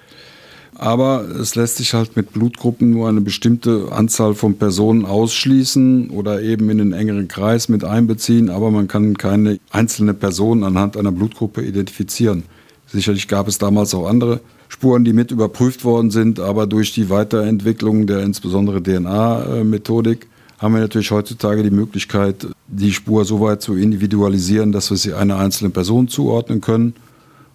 Aber 0.78 1.26
es 1.40 1.56
lässt 1.56 1.78
sich 1.78 1.94
halt 1.94 2.16
mit 2.18 2.34
Blutgruppen 2.34 2.92
nur 2.92 3.08
eine 3.08 3.22
bestimmte 3.22 3.92
Anzahl 3.92 4.36
von 4.36 4.58
Personen 4.58 5.06
ausschließen 5.06 6.10
oder 6.10 6.42
eben 6.42 6.70
in 6.70 6.80
den 6.80 6.94
engeren 6.94 7.28
Kreis 7.28 7.70
mit 7.70 7.86
einbeziehen. 7.86 8.50
Aber 8.50 8.72
man 8.72 8.88
kann 8.88 9.18
keine 9.18 9.60
einzelne 9.72 10.14
Person 10.14 10.64
anhand 10.64 10.98
einer 10.98 11.14
Blutgruppe 11.14 11.64
identifizieren. 11.64 12.44
Sicherlich 12.88 13.28
gab 13.28 13.48
es 13.48 13.58
damals 13.58 13.94
auch 13.96 14.08
andere 14.08 14.42
Spuren, 14.68 15.06
die 15.06 15.14
mit 15.14 15.32
überprüft 15.32 15.86
worden 15.86 16.12
sind. 16.12 16.40
Aber 16.42 16.68
durch 16.68 16.94
die 16.94 17.10
Weiterentwicklung 17.10 18.06
der 18.06 18.24
insbesondere 18.24 18.84
DNA-Methodik 18.84 20.28
haben 20.58 20.74
wir 20.74 20.82
natürlich 20.82 21.12
heutzutage 21.12 21.64
die 21.64 21.72
Möglichkeit, 21.72 22.48
die 22.68 22.92
Spur 22.92 23.24
so 23.24 23.40
weit 23.40 23.62
zu 23.62 23.76
individualisieren, 23.76 24.72
dass 24.72 24.90
wir 24.90 24.98
sie 24.98 25.14
einer 25.14 25.38
einzelnen 25.38 25.72
Person 25.72 26.08
zuordnen 26.10 26.60
können. 26.60 26.96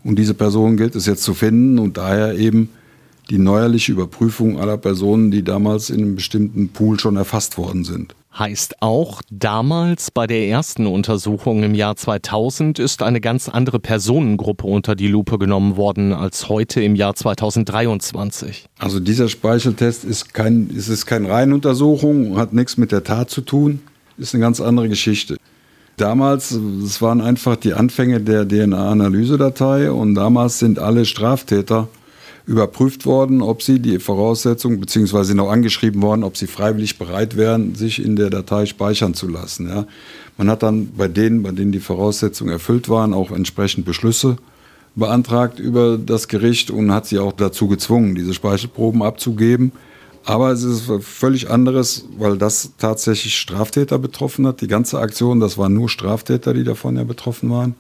Und 0.04 0.18
diese 0.18 0.34
Person 0.34 0.78
gilt 0.78 0.94
es 0.96 1.04
jetzt 1.06 1.22
zu 1.22 1.34
finden 1.34 1.78
und 1.78 1.98
daher 1.98 2.38
eben 2.38 2.70
die 3.30 3.38
neuerliche 3.38 3.92
Überprüfung 3.92 4.58
aller 4.60 4.76
Personen, 4.76 5.30
die 5.30 5.42
damals 5.42 5.88
in 5.88 6.02
einem 6.02 6.16
bestimmten 6.16 6.68
Pool 6.68 6.98
schon 6.98 7.16
erfasst 7.16 7.56
worden 7.56 7.84
sind. 7.84 8.14
Heißt 8.36 8.80
auch, 8.80 9.22
damals 9.30 10.10
bei 10.12 10.26
der 10.26 10.46
ersten 10.46 10.86
Untersuchung 10.86 11.64
im 11.64 11.74
Jahr 11.74 11.96
2000 11.96 12.78
ist 12.78 13.02
eine 13.02 13.20
ganz 13.20 13.48
andere 13.48 13.80
Personengruppe 13.80 14.66
unter 14.66 14.94
die 14.94 15.08
Lupe 15.08 15.36
genommen 15.38 15.76
worden 15.76 16.12
als 16.12 16.48
heute 16.48 16.80
im 16.80 16.94
Jahr 16.94 17.16
2023. 17.16 18.66
Also 18.78 19.00
dieser 19.00 19.28
Speicheltest 19.28 20.04
ist 20.04 20.32
kein, 20.32 20.70
es 20.76 20.88
ist 20.88 21.06
keine 21.06 21.28
Reihenuntersuchung, 21.28 22.36
hat 22.36 22.52
nichts 22.52 22.76
mit 22.76 22.92
der 22.92 23.02
Tat 23.02 23.30
zu 23.30 23.40
tun, 23.40 23.80
ist 24.16 24.34
eine 24.34 24.42
ganz 24.42 24.60
andere 24.60 24.88
Geschichte. 24.88 25.36
Damals, 25.96 26.52
es 26.52 27.02
waren 27.02 27.20
einfach 27.20 27.56
die 27.56 27.74
Anfänge 27.74 28.20
der 28.20 28.48
DNA-Analysedatei 28.48 29.90
und 29.90 30.14
damals 30.14 30.58
sind 30.60 30.78
alle 30.78 31.04
Straftäter 31.04 31.88
überprüft 32.46 33.06
worden, 33.06 33.42
ob 33.42 33.62
sie 33.62 33.80
die 33.80 33.98
Voraussetzungen, 33.98 34.80
beziehungsweise 34.80 35.34
noch 35.34 35.50
angeschrieben 35.50 36.02
worden, 36.02 36.24
ob 36.24 36.36
sie 36.36 36.46
freiwillig 36.46 36.98
bereit 36.98 37.36
wären, 37.36 37.74
sich 37.74 38.04
in 38.04 38.16
der 38.16 38.30
Datei 38.30 38.66
speichern 38.66 39.14
zu 39.14 39.28
lassen. 39.28 39.68
Ja. 39.68 39.86
Man 40.36 40.48
hat 40.50 40.62
dann 40.62 40.92
bei 40.96 41.08
denen, 41.08 41.42
bei 41.42 41.52
denen 41.52 41.72
die 41.72 41.80
Voraussetzungen 41.80 42.52
erfüllt 42.52 42.88
waren, 42.88 43.14
auch 43.14 43.30
entsprechend 43.30 43.84
Beschlüsse 43.84 44.36
beantragt 44.96 45.58
über 45.58 45.98
das 45.98 46.28
Gericht 46.28 46.70
und 46.70 46.92
hat 46.92 47.06
sie 47.06 47.18
auch 47.18 47.32
dazu 47.32 47.68
gezwungen, 47.68 48.14
diese 48.14 48.34
Speichelproben 48.34 49.02
abzugeben. 49.02 49.72
Aber 50.24 50.50
es 50.50 50.62
ist 50.62 50.90
völlig 51.00 51.50
anderes, 51.50 52.06
weil 52.18 52.36
das 52.36 52.72
tatsächlich 52.78 53.36
Straftäter 53.36 53.98
betroffen 53.98 54.46
hat. 54.46 54.60
Die 54.60 54.66
ganze 54.66 54.98
Aktion, 54.98 55.40
das 55.40 55.56
waren 55.56 55.72
nur 55.72 55.88
Straftäter, 55.88 56.52
die 56.52 56.64
davon 56.64 56.96
ja 56.96 57.04
betroffen 57.04 57.50
waren. 57.50 57.74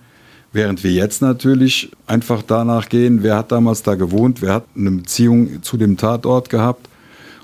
Während 0.52 0.82
wir 0.82 0.90
jetzt 0.90 1.22
natürlich 1.22 1.92
einfach 2.06 2.42
danach 2.42 2.88
gehen, 2.88 3.22
wer 3.22 3.36
hat 3.36 3.52
damals 3.52 3.82
da 3.82 3.94
gewohnt, 3.94 4.42
wer 4.42 4.54
hat 4.54 4.66
eine 4.76 4.90
Beziehung 4.90 5.62
zu 5.62 5.76
dem 5.76 5.96
Tatort 5.96 6.50
gehabt. 6.50 6.88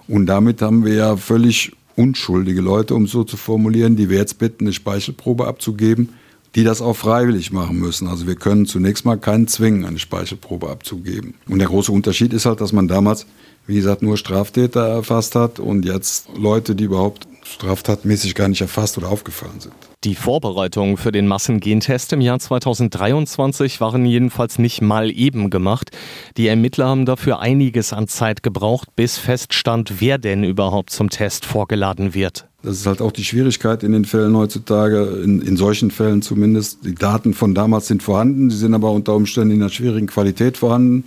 Und 0.08 0.26
damit 0.26 0.60
haben 0.60 0.84
wir 0.84 0.94
ja 0.94 1.16
völlig 1.16 1.72
unschuldige 1.94 2.60
Leute, 2.60 2.94
um 2.94 3.06
so 3.06 3.24
zu 3.24 3.36
formulieren, 3.36 3.96
die 3.96 4.10
wir 4.10 4.18
jetzt 4.18 4.38
bitten, 4.38 4.64
eine 4.64 4.72
Speichelprobe 4.72 5.46
abzugeben, 5.46 6.10
die 6.56 6.64
das 6.64 6.80
auch 6.82 6.96
freiwillig 6.96 7.52
machen 7.52 7.78
müssen. 7.78 8.08
Also 8.08 8.26
wir 8.26 8.34
können 8.34 8.66
zunächst 8.66 9.04
mal 9.04 9.18
keinen 9.18 9.46
zwingen, 9.46 9.84
eine 9.84 9.98
Speichelprobe 9.98 10.68
abzugeben. 10.68 11.34
Und 11.48 11.60
der 11.60 11.68
große 11.68 11.92
Unterschied 11.92 12.32
ist 12.32 12.46
halt, 12.46 12.60
dass 12.60 12.72
man 12.72 12.88
damals, 12.88 13.26
wie 13.66 13.76
gesagt, 13.76 14.02
nur 14.02 14.16
Straftäter 14.16 14.86
erfasst 14.86 15.34
hat 15.36 15.60
und 15.60 15.84
jetzt 15.84 16.28
Leute, 16.36 16.74
die 16.74 16.84
überhaupt 16.84 17.28
straftatmäßig 17.44 18.34
gar 18.34 18.48
nicht 18.48 18.62
erfasst 18.62 18.98
oder 18.98 19.08
aufgefallen 19.08 19.60
sind. 19.60 19.74
Die 20.06 20.14
Vorbereitungen 20.14 20.96
für 20.98 21.10
den 21.10 21.26
Massengentest 21.26 22.12
im 22.12 22.20
Jahr 22.20 22.38
2023 22.38 23.80
waren 23.80 24.06
jedenfalls 24.06 24.56
nicht 24.56 24.80
mal 24.80 25.10
eben 25.10 25.50
gemacht. 25.50 25.90
Die 26.36 26.46
Ermittler 26.46 26.86
haben 26.86 27.06
dafür 27.06 27.40
einiges 27.40 27.92
an 27.92 28.06
Zeit 28.06 28.44
gebraucht, 28.44 28.94
bis 28.94 29.18
feststand, 29.18 29.94
wer 29.98 30.18
denn 30.18 30.44
überhaupt 30.44 30.90
zum 30.90 31.10
Test 31.10 31.44
vorgeladen 31.44 32.14
wird. 32.14 32.46
Das 32.62 32.76
ist 32.76 32.86
halt 32.86 33.02
auch 33.02 33.10
die 33.10 33.24
Schwierigkeit 33.24 33.82
in 33.82 33.90
den 33.90 34.04
Fällen 34.04 34.36
heutzutage, 34.36 35.22
in, 35.24 35.42
in 35.42 35.56
solchen 35.56 35.90
Fällen 35.90 36.22
zumindest. 36.22 36.84
Die 36.84 36.94
Daten 36.94 37.34
von 37.34 37.52
damals 37.56 37.88
sind 37.88 38.00
vorhanden, 38.04 38.48
sie 38.48 38.58
sind 38.58 38.74
aber 38.74 38.92
unter 38.92 39.16
Umständen 39.16 39.56
in 39.56 39.60
einer 39.60 39.70
schwierigen 39.70 40.06
Qualität 40.06 40.56
vorhanden. 40.56 41.02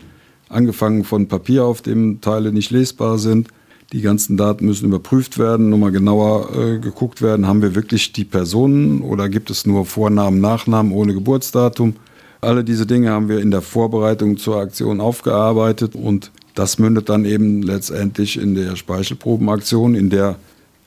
Angefangen 0.50 1.06
von 1.06 1.30
Papier, 1.30 1.64
auf 1.64 1.82
dem 1.82 2.20
Teile 2.20 2.52
nicht 2.52 2.70
lesbar 2.70 3.18
sind 3.18 3.48
die 3.92 4.02
ganzen 4.02 4.38
Daten 4.38 4.66
müssen 4.66 4.86
überprüft 4.86 5.40
werden, 5.40 5.70
nochmal 5.70 5.92
genauer 5.92 6.56
äh, 6.56 6.80
geguckt 6.80 7.22
werden. 7.22 7.48
Haben 7.48 7.62
wir 7.62 7.76
wirklich 7.76 8.14
die 8.14 8.26
Personen 8.26 9.02
oder 9.02 9.30
gibt 9.30 9.50
es 9.50 9.66
nur 9.66 9.86
Vornamen, 9.86 10.40
Nachnamen 10.40 10.92
ohne 10.92 11.14
Geburtsdatum? 11.14 11.96
Alle 12.42 12.64
diese 12.64 12.86
Dinge 12.86 13.12
haben 13.12 13.30
wir 13.30 13.40
in 13.40 13.52
der 13.52 13.62
Vorbereitung 13.62 14.38
zur 14.38 14.58
Aktion 14.58 15.02
aufgearbeitet 15.02 15.96
und 15.96 16.32
das 16.56 16.78
mündet 16.78 17.10
dann 17.10 17.26
eben 17.26 17.64
letztendlich 17.64 18.40
in 18.40 18.56
der 18.56 18.76
Speichelprobenaktion, 18.76 19.96
in 19.96 20.10
der 20.10 20.36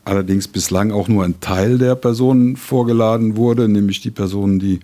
allerdings 0.05 0.49
bislang 0.49 0.93
auch 0.93 1.09
nur 1.09 1.25
ein 1.25 1.41
Teil 1.41 1.79
der 1.79 1.95
Personen 1.95 2.57
vorgeladen 2.57 3.37
wurde, 3.37 3.69
nämlich 3.69 4.01
die 4.01 4.11
Personen, 4.11 4.59
die 4.59 4.81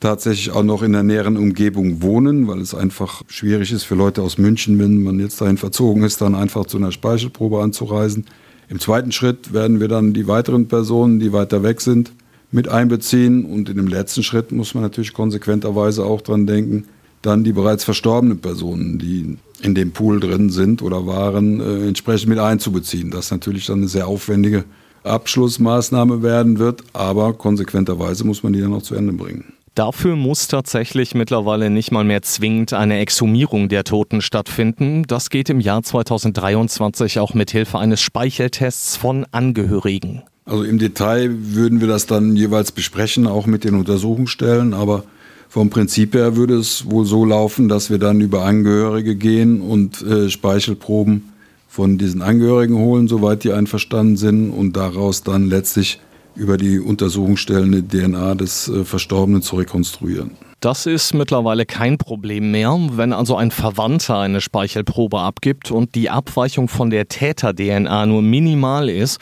tatsächlich 0.00 0.50
auch 0.50 0.62
noch 0.62 0.82
in 0.82 0.92
der 0.92 1.02
näheren 1.02 1.36
Umgebung 1.36 2.02
wohnen, 2.02 2.48
weil 2.48 2.60
es 2.60 2.74
einfach 2.74 3.22
schwierig 3.28 3.72
ist 3.72 3.84
für 3.84 3.94
Leute 3.94 4.22
aus 4.22 4.38
München, 4.38 4.78
wenn 4.78 5.02
man 5.02 5.18
jetzt 5.18 5.40
dahin 5.40 5.56
verzogen 5.56 6.02
ist, 6.02 6.20
dann 6.20 6.34
einfach 6.34 6.66
zu 6.66 6.76
einer 6.76 6.92
Speichelprobe 6.92 7.62
anzureisen. 7.62 8.26
Im 8.68 8.80
zweiten 8.80 9.12
Schritt 9.12 9.52
werden 9.52 9.80
wir 9.80 9.88
dann 9.88 10.12
die 10.12 10.26
weiteren 10.26 10.68
Personen, 10.68 11.20
die 11.20 11.32
weiter 11.32 11.62
weg 11.62 11.80
sind, 11.80 12.12
mit 12.50 12.68
einbeziehen. 12.68 13.44
Und 13.44 13.68
in 13.68 13.76
dem 13.76 13.86
letzten 13.86 14.22
Schritt 14.22 14.52
muss 14.52 14.74
man 14.74 14.82
natürlich 14.82 15.12
konsequenterweise 15.12 16.04
auch 16.04 16.20
dran 16.20 16.46
denken, 16.46 16.84
dann 17.22 17.44
die 17.44 17.52
bereits 17.52 17.84
verstorbenen 17.84 18.38
Personen, 18.38 18.98
die 18.98 19.38
in 19.62 19.74
dem 19.74 19.92
Pool 19.92 20.20
drin 20.20 20.50
sind 20.50 20.82
oder 20.82 21.06
waren, 21.06 21.60
äh, 21.60 21.88
entsprechend 21.88 22.28
mit 22.28 22.38
einzubeziehen. 22.38 23.10
Das 23.10 23.30
natürlich 23.30 23.66
dann 23.66 23.78
eine 23.78 23.88
sehr 23.88 24.06
aufwendige 24.06 24.64
Abschlussmaßnahme 25.02 26.22
werden 26.22 26.58
wird, 26.58 26.82
aber 26.92 27.32
konsequenterweise 27.32 28.24
muss 28.24 28.42
man 28.42 28.52
die 28.52 28.60
dann 28.60 28.74
auch 28.74 28.82
zu 28.82 28.94
Ende 28.94 29.12
bringen. 29.12 29.55
Dafür 29.76 30.16
muss 30.16 30.48
tatsächlich 30.48 31.14
mittlerweile 31.14 31.68
nicht 31.68 31.92
mal 31.92 32.02
mehr 32.02 32.22
zwingend 32.22 32.72
eine 32.72 32.98
Exhumierung 32.98 33.68
der 33.68 33.84
Toten 33.84 34.22
stattfinden. 34.22 35.02
Das 35.06 35.28
geht 35.28 35.50
im 35.50 35.60
Jahr 35.60 35.82
2023 35.82 37.18
auch 37.18 37.34
mit 37.34 37.50
Hilfe 37.50 37.78
eines 37.78 38.00
Speicheltests 38.00 38.96
von 38.96 39.26
Angehörigen. 39.32 40.22
Also 40.46 40.62
im 40.62 40.78
Detail 40.78 41.28
würden 41.30 41.82
wir 41.82 41.88
das 41.88 42.06
dann 42.06 42.36
jeweils 42.36 42.72
besprechen, 42.72 43.26
auch 43.26 43.44
mit 43.44 43.64
den 43.64 43.74
Untersuchungsstellen, 43.74 44.72
aber 44.72 45.04
vom 45.50 45.68
Prinzip 45.68 46.14
her 46.14 46.36
würde 46.36 46.54
es 46.54 46.90
wohl 46.90 47.04
so 47.04 47.26
laufen, 47.26 47.68
dass 47.68 47.90
wir 47.90 47.98
dann 47.98 48.22
über 48.22 48.46
Angehörige 48.46 49.14
gehen 49.14 49.60
und 49.60 50.00
äh, 50.00 50.30
Speichelproben 50.30 51.34
von 51.68 51.98
diesen 51.98 52.22
Angehörigen 52.22 52.78
holen, 52.78 53.08
soweit 53.08 53.44
die 53.44 53.52
einverstanden 53.52 54.16
sind 54.16 54.50
und 54.52 54.74
daraus 54.74 55.22
dann 55.22 55.50
letztlich 55.50 56.00
über 56.36 56.56
die 56.56 56.78
Untersuchungsstellen 56.78 57.72
die 57.72 57.98
DNA 57.98 58.34
des 58.34 58.68
äh, 58.68 58.84
Verstorbenen 58.84 59.42
zu 59.42 59.56
rekonstruieren. 59.56 60.32
Das 60.60 60.86
ist 60.86 61.14
mittlerweile 61.14 61.66
kein 61.66 61.98
Problem 61.98 62.50
mehr. 62.50 62.76
Wenn 62.92 63.12
also 63.12 63.36
ein 63.36 63.50
Verwandter 63.50 64.18
eine 64.18 64.40
Speichelprobe 64.40 65.20
abgibt 65.20 65.70
und 65.70 65.94
die 65.94 66.08
Abweichung 66.08 66.68
von 66.68 66.90
der 66.90 67.08
Täter-DNA 67.08 68.06
nur 68.06 68.22
minimal 68.22 68.88
ist, 68.88 69.20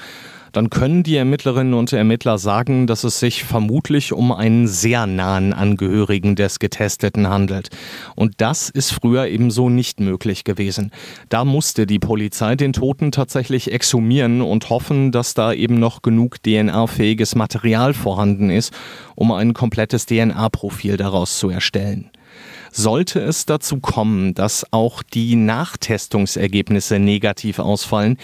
dann 0.54 0.70
können 0.70 1.02
die 1.02 1.16
Ermittlerinnen 1.16 1.74
und 1.74 1.92
Ermittler 1.92 2.38
sagen, 2.38 2.86
dass 2.86 3.02
es 3.02 3.18
sich 3.18 3.42
vermutlich 3.42 4.12
um 4.12 4.30
einen 4.30 4.68
sehr 4.68 5.06
nahen 5.06 5.52
Angehörigen 5.52 6.36
des 6.36 6.60
Getesteten 6.60 7.28
handelt. 7.28 7.70
Und 8.14 8.34
das 8.38 8.70
ist 8.70 8.92
früher 8.92 9.26
ebenso 9.26 9.68
nicht 9.68 9.98
möglich 9.98 10.44
gewesen. 10.44 10.92
Da 11.28 11.44
musste 11.44 11.86
die 11.86 11.98
Polizei 11.98 12.54
den 12.54 12.72
Toten 12.72 13.10
tatsächlich 13.10 13.72
exhumieren 13.72 14.42
und 14.42 14.70
hoffen, 14.70 15.10
dass 15.10 15.34
da 15.34 15.52
eben 15.52 15.80
noch 15.80 16.02
genug 16.02 16.40
DNA-fähiges 16.42 17.34
Material 17.34 17.92
vorhanden 17.92 18.48
ist, 18.50 18.72
um 19.16 19.32
ein 19.32 19.54
komplettes 19.54 20.06
DNA-Profil 20.06 20.96
daraus 20.96 21.36
zu 21.38 21.50
erstellen. 21.50 22.10
Sollte 22.72 23.20
es 23.20 23.46
dazu 23.46 23.78
kommen, 23.78 24.34
dass 24.34 24.66
auch 24.72 25.02
die 25.02 25.36
Nachtestungsergebnisse 25.36 26.98
negativ 26.98 27.58
ausfallen, 27.58 28.18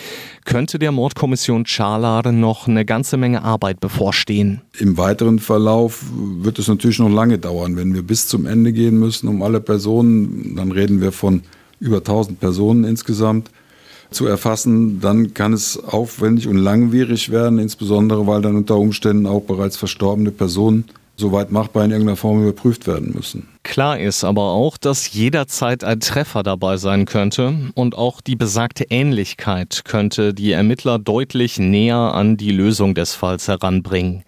könnte 0.45 0.79
der 0.79 0.93
Mordkommission 0.93 1.67
Charlar 1.67 2.33
noch 2.33 2.67
eine 2.67 2.85
ganze 2.85 3.17
Menge 3.17 3.43
Arbeit 3.43 3.81
bevorstehen. 3.81 4.63
Im 4.79 4.97
weiteren 4.97 5.39
Verlauf 5.39 6.05
wird 6.13 6.59
es 6.59 6.69
natürlich 6.69 6.99
noch 6.99 7.11
lange 7.11 7.39
dauern. 7.39 7.77
Wenn 7.77 7.95
wir 7.95 8.03
bis 8.03 8.27
zum 8.27 8.47
Ende 8.47 8.73
gehen 8.73 8.99
müssen, 8.99 9.29
um 9.29 9.43
alle 9.43 9.61
Personen, 9.61 10.57
dann 10.57 10.73
reden 10.73 11.01
wir 11.01 11.13
von 11.13 11.43
über 11.79 11.99
1000 11.99 12.41
Personen 12.41 12.85
insgesamt, 12.85 13.51
zu 14.11 14.27
erfassen, 14.27 15.01
dann 15.01 15.35
kann 15.35 15.53
es 15.53 15.79
aufwendig 15.83 16.49
und 16.49 16.57
langwierig 16.57 17.31
werden, 17.31 17.59
insbesondere 17.59 18.27
weil 18.27 18.43
dann 18.43 18.57
unter 18.57 18.77
Umständen 18.77 19.27
auch 19.27 19.43
bereits 19.43 19.77
verstorbene 19.77 20.33
Personen 20.33 20.87
soweit 21.21 21.53
machbar 21.53 21.85
in 21.85 21.93
irgendeiner 21.93 22.17
Form 22.17 22.43
überprüft 22.43 22.87
werden 22.87 23.13
müssen. 23.15 23.49
Klar 23.63 24.01
ist 24.01 24.25
aber 24.25 24.51
auch, 24.51 24.77
dass 24.77 25.13
jederzeit 25.13 25.85
ein 25.85 26.01
Treffer 26.01 26.43
dabei 26.43 26.77
sein 26.77 27.05
könnte 27.05 27.71
und 27.75 27.97
auch 27.97 28.21
die 28.21 28.37
besagte 28.37 28.87
Ähnlichkeit 28.91 29.83
könnte 29.85 30.35
die 30.35 30.53
Ermittler 30.53 30.99
deutlich 30.99 31.59
näher 31.59 31.97
an 31.97 32.37
die 32.37 32.51
Lösung 32.51 32.95
des 32.95 33.15
Falls 33.15 33.47
heranbringen. 33.47 34.25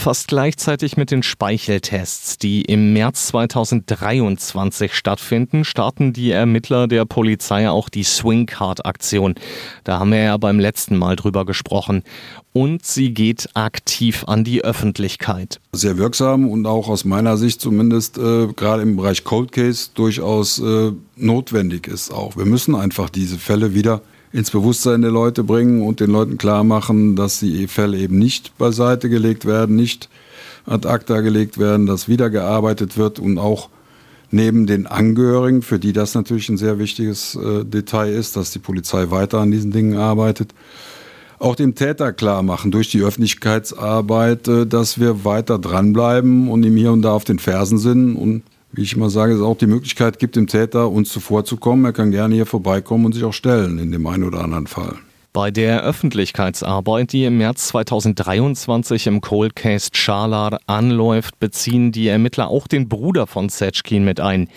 Fast 0.00 0.28
gleichzeitig 0.28 0.96
mit 0.96 1.10
den 1.10 1.22
Speicheltests, 1.22 2.38
die 2.38 2.62
im 2.62 2.94
März 2.94 3.26
2023 3.26 4.94
stattfinden, 4.94 5.62
starten 5.62 6.14
die 6.14 6.30
Ermittler 6.30 6.88
der 6.88 7.04
Polizei 7.04 7.68
auch 7.68 7.90
die 7.90 8.04
Swing 8.04 8.46
Card 8.46 8.86
Aktion. 8.86 9.34
Da 9.84 9.98
haben 9.98 10.12
wir 10.12 10.22
ja 10.22 10.38
beim 10.38 10.58
letzten 10.58 10.96
Mal 10.96 11.16
drüber 11.16 11.44
gesprochen. 11.44 12.02
Und 12.54 12.86
sie 12.86 13.12
geht 13.12 13.50
aktiv 13.52 14.24
an 14.26 14.42
die 14.42 14.64
Öffentlichkeit. 14.64 15.60
Sehr 15.72 15.98
wirksam 15.98 16.48
und 16.48 16.64
auch 16.64 16.88
aus 16.88 17.04
meiner 17.04 17.36
Sicht 17.36 17.60
zumindest 17.60 18.16
äh, 18.16 18.46
gerade 18.54 18.80
im 18.80 18.96
Bereich 18.96 19.22
Cold 19.24 19.52
Case 19.52 19.90
durchaus 19.92 20.60
äh, 20.60 20.92
notwendig 21.16 21.86
ist 21.86 22.10
auch. 22.10 22.38
Wir 22.38 22.46
müssen 22.46 22.74
einfach 22.74 23.10
diese 23.10 23.36
Fälle 23.36 23.74
wieder 23.74 24.00
ins 24.32 24.50
Bewusstsein 24.50 25.02
der 25.02 25.10
Leute 25.10 25.42
bringen 25.42 25.82
und 25.82 26.00
den 26.00 26.10
Leuten 26.10 26.38
klar 26.38 26.64
machen, 26.64 27.16
dass 27.16 27.40
die 27.40 27.66
Fälle 27.66 27.98
eben 27.98 28.18
nicht 28.18 28.56
beiseite 28.58 29.08
gelegt 29.08 29.44
werden, 29.44 29.76
nicht 29.76 30.08
ad 30.66 30.86
acta 30.86 31.20
gelegt 31.20 31.58
werden, 31.58 31.86
dass 31.86 32.08
wieder 32.08 32.30
gearbeitet 32.30 32.96
wird 32.96 33.18
und 33.18 33.38
auch 33.38 33.68
neben 34.30 34.66
den 34.66 34.86
Angehörigen, 34.86 35.62
für 35.62 35.78
die 35.78 35.92
das 35.92 36.14
natürlich 36.14 36.48
ein 36.48 36.56
sehr 36.56 36.78
wichtiges 36.78 37.34
äh, 37.34 37.64
Detail 37.64 38.12
ist, 38.12 38.36
dass 38.36 38.52
die 38.52 38.60
Polizei 38.60 39.10
weiter 39.10 39.38
an 39.38 39.50
diesen 39.50 39.72
Dingen 39.72 39.96
arbeitet, 39.96 40.54
auch 41.40 41.56
dem 41.56 41.74
Täter 41.74 42.12
klar 42.12 42.42
machen 42.42 42.70
durch 42.70 42.90
die 42.90 43.02
Öffentlichkeitsarbeit, 43.02 44.46
äh, 44.46 44.66
dass 44.66 45.00
wir 45.00 45.24
weiter 45.24 45.58
dranbleiben 45.58 46.48
und 46.48 46.62
ihm 46.62 46.76
hier 46.76 46.92
und 46.92 47.02
da 47.02 47.12
auf 47.12 47.24
den 47.24 47.40
Fersen 47.40 47.78
sind 47.78 48.14
und 48.14 48.42
wie 48.72 48.82
ich 48.82 48.94
immer 48.94 49.10
sage, 49.10 49.34
es 49.34 49.40
auch 49.40 49.56
die 49.56 49.66
Möglichkeit 49.66 50.18
gibt, 50.18 50.36
dem 50.36 50.46
Täter 50.46 50.90
uns 50.90 51.10
zuvorzukommen. 51.12 51.84
Er 51.84 51.92
kann 51.92 52.10
gerne 52.10 52.34
hier 52.34 52.46
vorbeikommen 52.46 53.06
und 53.06 53.12
sich 53.12 53.24
auch 53.24 53.32
stellen 53.32 53.78
in 53.78 53.92
dem 53.92 54.06
einen 54.06 54.24
oder 54.24 54.42
anderen 54.42 54.66
Fall. 54.66 54.96
Bei 55.32 55.52
der 55.52 55.84
Öffentlichkeitsarbeit, 55.84 57.12
die 57.12 57.24
im 57.24 57.38
März 57.38 57.68
2023 57.68 59.06
im 59.06 59.20
Cold 59.20 59.54
Case 59.54 59.90
Charlar 59.92 60.58
anläuft, 60.66 61.38
beziehen 61.38 61.92
die 61.92 62.08
Ermittler 62.08 62.48
auch 62.48 62.66
den 62.66 62.88
Bruder 62.88 63.28
von 63.28 63.48
Setschkin 63.48 64.04
mit 64.04 64.18
ein. 64.18 64.48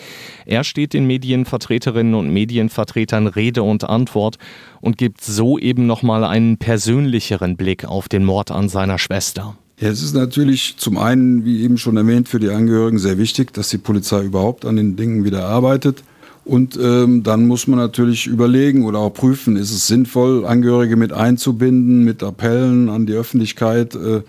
Er 0.46 0.64
steht 0.64 0.92
den 0.92 1.06
Medienvertreterinnen 1.06 2.14
und 2.14 2.30
Medienvertretern 2.30 3.28
Rede 3.28 3.62
und 3.62 3.84
Antwort 3.84 4.38
und 4.80 4.98
gibt 4.98 5.22
so 5.22 5.60
eben 5.60 5.86
nochmal 5.86 6.24
einen 6.24 6.58
persönlicheren 6.58 7.56
Blick 7.56 7.84
auf 7.84 8.08
den 8.08 8.24
Mord 8.24 8.50
an 8.50 8.68
seiner 8.68 8.98
Schwester. 8.98 9.56
Ja, 9.84 9.90
es 9.90 10.02
ist 10.02 10.14
natürlich 10.14 10.76
zum 10.78 10.96
einen, 10.96 11.44
wie 11.44 11.60
eben 11.60 11.76
schon 11.76 11.98
erwähnt, 11.98 12.26
für 12.26 12.40
die 12.40 12.48
Angehörigen 12.48 12.98
sehr 12.98 13.18
wichtig, 13.18 13.52
dass 13.52 13.68
die 13.68 13.76
Polizei 13.76 14.24
überhaupt 14.24 14.64
an 14.64 14.76
den 14.76 14.96
Dingen 14.96 15.24
wieder 15.24 15.44
arbeitet. 15.44 16.02
Und 16.46 16.78
ähm, 16.82 17.22
dann 17.22 17.46
muss 17.46 17.66
man 17.66 17.78
natürlich 17.78 18.26
überlegen 18.26 18.86
oder 18.86 19.00
auch 19.00 19.12
prüfen, 19.12 19.56
ist 19.56 19.72
es 19.72 19.86
sinnvoll, 19.86 20.46
Angehörige 20.46 20.96
mit 20.96 21.12
einzubinden, 21.12 22.02
mit 22.02 22.22
Appellen 22.22 22.88
an 22.88 23.04
die 23.04 23.12
Öffentlichkeit, 23.12 23.94
äh, 23.94 24.22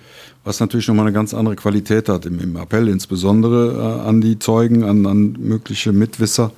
was 0.43 0.59
natürlich 0.59 0.89
nochmal 0.89 1.05
eine 1.05 1.13
ganz 1.13 1.33
andere 1.33 1.55
Qualität 1.55 2.09
hat, 2.09 2.25
im, 2.25 2.41
im 2.41 2.57
Appell 2.57 2.89
insbesondere 2.89 4.01
äh, 4.03 4.09
an 4.09 4.19
die 4.19 4.37
Zeugen, 4.37 4.83
an, 4.83 5.05
an 5.05 5.37
mögliche 5.39 5.93
Mitwisser, 5.93 6.51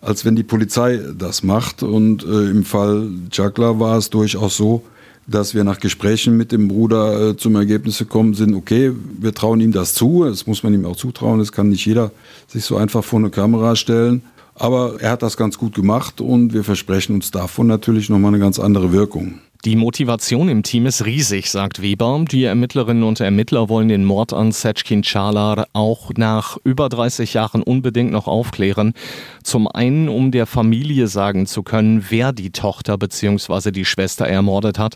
als 0.00 0.24
wenn 0.24 0.36
die 0.36 0.42
Polizei 0.42 0.98
das 1.18 1.42
macht. 1.42 1.82
Und 1.82 2.24
äh, 2.24 2.48
im 2.48 2.64
Fall 2.64 3.10
Juggler 3.30 3.78
war 3.78 3.98
es 3.98 4.08
durchaus 4.08 4.56
so, 4.56 4.84
dass 5.28 5.54
wir 5.54 5.62
nach 5.62 5.78
Gesprächen 5.78 6.36
mit 6.36 6.52
dem 6.52 6.68
Bruder 6.68 7.30
äh, 7.30 7.36
zum 7.36 7.54
Ergebnis 7.54 7.98
gekommen 7.98 8.34
sind, 8.34 8.54
okay, 8.54 8.92
wir 9.20 9.34
trauen 9.34 9.60
ihm 9.60 9.72
das 9.72 9.92
zu, 9.92 10.24
das 10.24 10.46
muss 10.46 10.62
man 10.62 10.72
ihm 10.72 10.86
auch 10.86 10.96
zutrauen, 10.96 11.38
das 11.38 11.52
kann 11.52 11.68
nicht 11.68 11.84
jeder 11.84 12.10
sich 12.46 12.64
so 12.64 12.76
einfach 12.76 13.04
vor 13.04 13.18
eine 13.18 13.30
Kamera 13.30 13.76
stellen. 13.76 14.22
Aber 14.54 15.00
er 15.00 15.12
hat 15.12 15.22
das 15.22 15.36
ganz 15.36 15.56
gut 15.56 15.74
gemacht 15.74 16.20
und 16.20 16.52
wir 16.52 16.64
versprechen 16.64 17.14
uns 17.14 17.30
davon 17.30 17.68
natürlich 17.68 18.08
nochmal 18.08 18.34
eine 18.34 18.42
ganz 18.42 18.58
andere 18.58 18.90
Wirkung. 18.90 19.38
Die 19.64 19.74
Motivation 19.74 20.48
im 20.48 20.62
Team 20.62 20.86
ist 20.86 21.04
riesig, 21.04 21.50
sagt 21.50 21.82
Weber. 21.82 22.24
Die 22.30 22.44
Ermittlerinnen 22.44 23.02
und 23.02 23.18
Ermittler 23.18 23.68
wollen 23.68 23.88
den 23.88 24.04
Mord 24.04 24.32
an 24.32 24.52
Setschkin 24.52 25.02
Chalar 25.02 25.66
auch 25.72 26.12
nach 26.16 26.58
über 26.62 26.88
30 26.88 27.34
Jahren 27.34 27.64
unbedingt 27.64 28.12
noch 28.12 28.28
aufklären. 28.28 28.94
Zum 29.42 29.66
einen, 29.66 30.08
um 30.08 30.30
der 30.30 30.46
Familie 30.46 31.08
sagen 31.08 31.46
zu 31.46 31.64
können, 31.64 32.06
wer 32.08 32.32
die 32.32 32.50
Tochter 32.50 32.96
bzw. 32.98 33.72
die 33.72 33.84
Schwester 33.84 34.28
ermordet 34.28 34.78
hat, 34.78 34.94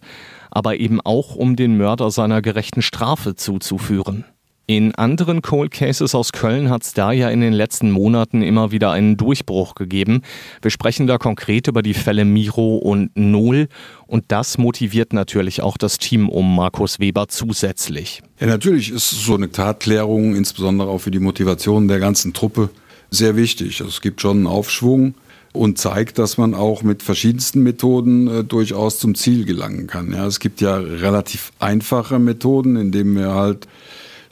aber 0.52 0.76
eben 0.76 1.00
auch, 1.00 1.34
um 1.34 1.56
den 1.56 1.76
Mörder 1.76 2.12
seiner 2.12 2.40
gerechten 2.40 2.82
Strafe 2.82 3.34
zuzuführen. 3.34 4.24
In 4.66 4.94
anderen 4.94 5.42
Cold 5.42 5.72
Cases 5.72 6.14
aus 6.14 6.30
Köln 6.30 6.70
hat 6.70 6.84
es 6.84 6.94
da 6.94 7.10
ja 7.10 7.28
in 7.30 7.40
den 7.40 7.52
letzten 7.52 7.90
Monaten 7.90 8.42
immer 8.42 8.70
wieder 8.70 8.92
einen 8.92 9.16
Durchbruch 9.16 9.74
gegeben. 9.74 10.22
Wir 10.62 10.70
sprechen 10.70 11.08
da 11.08 11.18
konkret 11.18 11.66
über 11.66 11.82
die 11.82 11.94
Fälle 11.94 12.24
Miro 12.24 12.76
und 12.76 13.10
Null 13.16 13.66
und 14.06 14.26
das 14.28 14.58
motiviert 14.58 15.12
natürlich 15.12 15.62
auch 15.62 15.76
das 15.76 15.98
Team 15.98 16.28
um 16.28 16.54
Markus 16.54 17.00
Weber 17.00 17.26
zusätzlich. 17.26 18.22
Ja, 18.38 18.46
natürlich 18.46 18.90
ist 18.92 19.10
so 19.10 19.34
eine 19.34 19.50
Tatklärung, 19.50 20.36
insbesondere 20.36 20.88
auch 20.90 20.98
für 20.98 21.10
die 21.10 21.18
Motivation 21.18 21.88
der 21.88 21.98
ganzen 21.98 22.32
Truppe, 22.32 22.70
sehr 23.10 23.34
wichtig. 23.34 23.80
Also 23.80 23.90
es 23.90 24.00
gibt 24.00 24.20
schon 24.20 24.38
einen 24.38 24.46
Aufschwung 24.46 25.14
und 25.52 25.78
zeigt, 25.78 26.18
dass 26.18 26.38
man 26.38 26.54
auch 26.54 26.84
mit 26.84 27.02
verschiedensten 27.02 27.62
Methoden 27.64 28.28
äh, 28.28 28.44
durchaus 28.44 28.98
zum 28.98 29.16
Ziel 29.16 29.44
gelangen 29.44 29.88
kann. 29.88 30.12
Ja, 30.12 30.26
es 30.26 30.40
gibt 30.40 30.60
ja 30.60 30.76
relativ 30.76 31.52
einfache 31.58 32.20
Methoden, 32.20 32.76
indem 32.76 33.16
wir 33.16 33.34
halt 33.34 33.66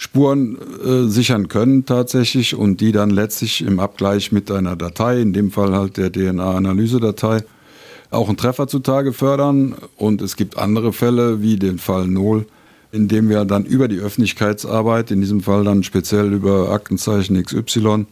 Spuren 0.00 0.56
äh, 0.82 1.10
sichern 1.10 1.48
können 1.48 1.84
tatsächlich 1.84 2.54
und 2.54 2.80
die 2.80 2.90
dann 2.90 3.10
letztlich 3.10 3.60
im 3.60 3.78
Abgleich 3.78 4.32
mit 4.32 4.50
einer 4.50 4.74
Datei, 4.74 5.20
in 5.20 5.34
dem 5.34 5.50
Fall 5.50 5.74
halt 5.74 5.98
der 5.98 6.10
DNA-Analyse-Datei, 6.10 7.44
auch 8.10 8.28
einen 8.28 8.38
Treffer 8.38 8.66
zutage 8.66 9.12
fördern. 9.12 9.74
Und 9.98 10.22
es 10.22 10.36
gibt 10.36 10.56
andere 10.56 10.94
Fälle, 10.94 11.42
wie 11.42 11.58
den 11.58 11.76
Fall 11.76 12.06
Null, 12.06 12.46
in 12.92 13.08
dem 13.08 13.28
wir 13.28 13.44
dann 13.44 13.66
über 13.66 13.88
die 13.88 13.98
Öffentlichkeitsarbeit, 13.98 15.10
in 15.10 15.20
diesem 15.20 15.42
Fall 15.42 15.64
dann 15.64 15.82
speziell 15.82 16.32
über 16.32 16.70
Aktenzeichen 16.70 17.40
XY, 17.42 18.06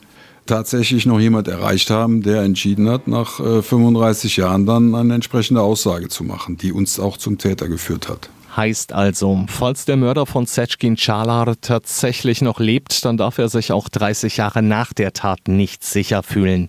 tatsächlich 0.44 1.06
noch 1.06 1.18
jemand 1.18 1.48
erreicht 1.48 1.88
haben, 1.88 2.22
der 2.22 2.42
entschieden 2.42 2.90
hat, 2.90 3.08
nach 3.08 3.40
äh, 3.40 3.62
35 3.62 4.36
Jahren 4.36 4.66
dann 4.66 4.94
eine 4.94 5.14
entsprechende 5.14 5.62
Aussage 5.62 6.08
zu 6.08 6.22
machen, 6.22 6.58
die 6.58 6.70
uns 6.70 7.00
auch 7.00 7.16
zum 7.16 7.38
Täter 7.38 7.66
geführt 7.66 8.10
hat. 8.10 8.28
Heißt 8.58 8.92
also, 8.92 9.44
falls 9.46 9.84
der 9.84 9.96
Mörder 9.96 10.26
von 10.26 10.44
Setschkin 10.44 10.96
Chalar 10.96 11.54
tatsächlich 11.60 12.42
noch 12.42 12.58
lebt, 12.58 13.04
dann 13.04 13.16
darf 13.16 13.38
er 13.38 13.48
sich 13.48 13.70
auch 13.70 13.88
30 13.88 14.36
Jahre 14.36 14.62
nach 14.62 14.92
der 14.92 15.12
Tat 15.12 15.46
nicht 15.46 15.84
sicher 15.84 16.24
fühlen. 16.24 16.68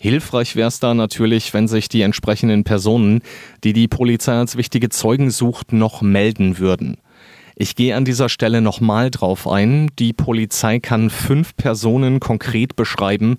Hilfreich 0.00 0.56
wäre 0.56 0.66
es 0.66 0.80
da 0.80 0.94
natürlich, 0.94 1.54
wenn 1.54 1.68
sich 1.68 1.88
die 1.88 2.02
entsprechenden 2.02 2.64
Personen, 2.64 3.22
die 3.62 3.72
die 3.72 3.86
Polizei 3.86 4.32
als 4.32 4.56
wichtige 4.56 4.88
Zeugen 4.88 5.30
sucht, 5.30 5.72
noch 5.72 6.02
melden 6.02 6.58
würden. 6.58 6.96
Ich 7.54 7.76
gehe 7.76 7.94
an 7.94 8.04
dieser 8.04 8.28
Stelle 8.28 8.60
nochmal 8.60 9.08
drauf 9.12 9.46
ein. 9.46 9.90
Die 10.00 10.12
Polizei 10.12 10.80
kann 10.80 11.08
fünf 11.08 11.54
Personen 11.54 12.18
konkret 12.18 12.74
beschreiben. 12.74 13.36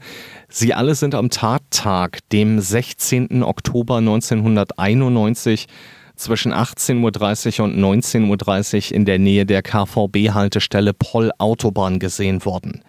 Sie 0.47 0.73
alle 0.73 0.95
sind 0.95 1.15
am 1.15 1.29
Tattag, 1.29 2.19
dem 2.29 2.61
16. 2.61 3.43
Oktober 3.43 3.97
1991, 3.97 5.67
zwischen 6.15 6.53
18.30 6.53 7.59
Uhr 7.59 7.65
und 7.65 7.77
19.30 7.77 8.91
Uhr 8.91 8.95
in 8.95 9.05
der 9.05 9.19
Nähe 9.19 9.45
der 9.45 9.61
KVB-Haltestelle 9.61 10.93
Poll 10.93 11.31
Autobahn 11.37 11.99
gesehen 11.99 12.45
worden. 12.45 12.83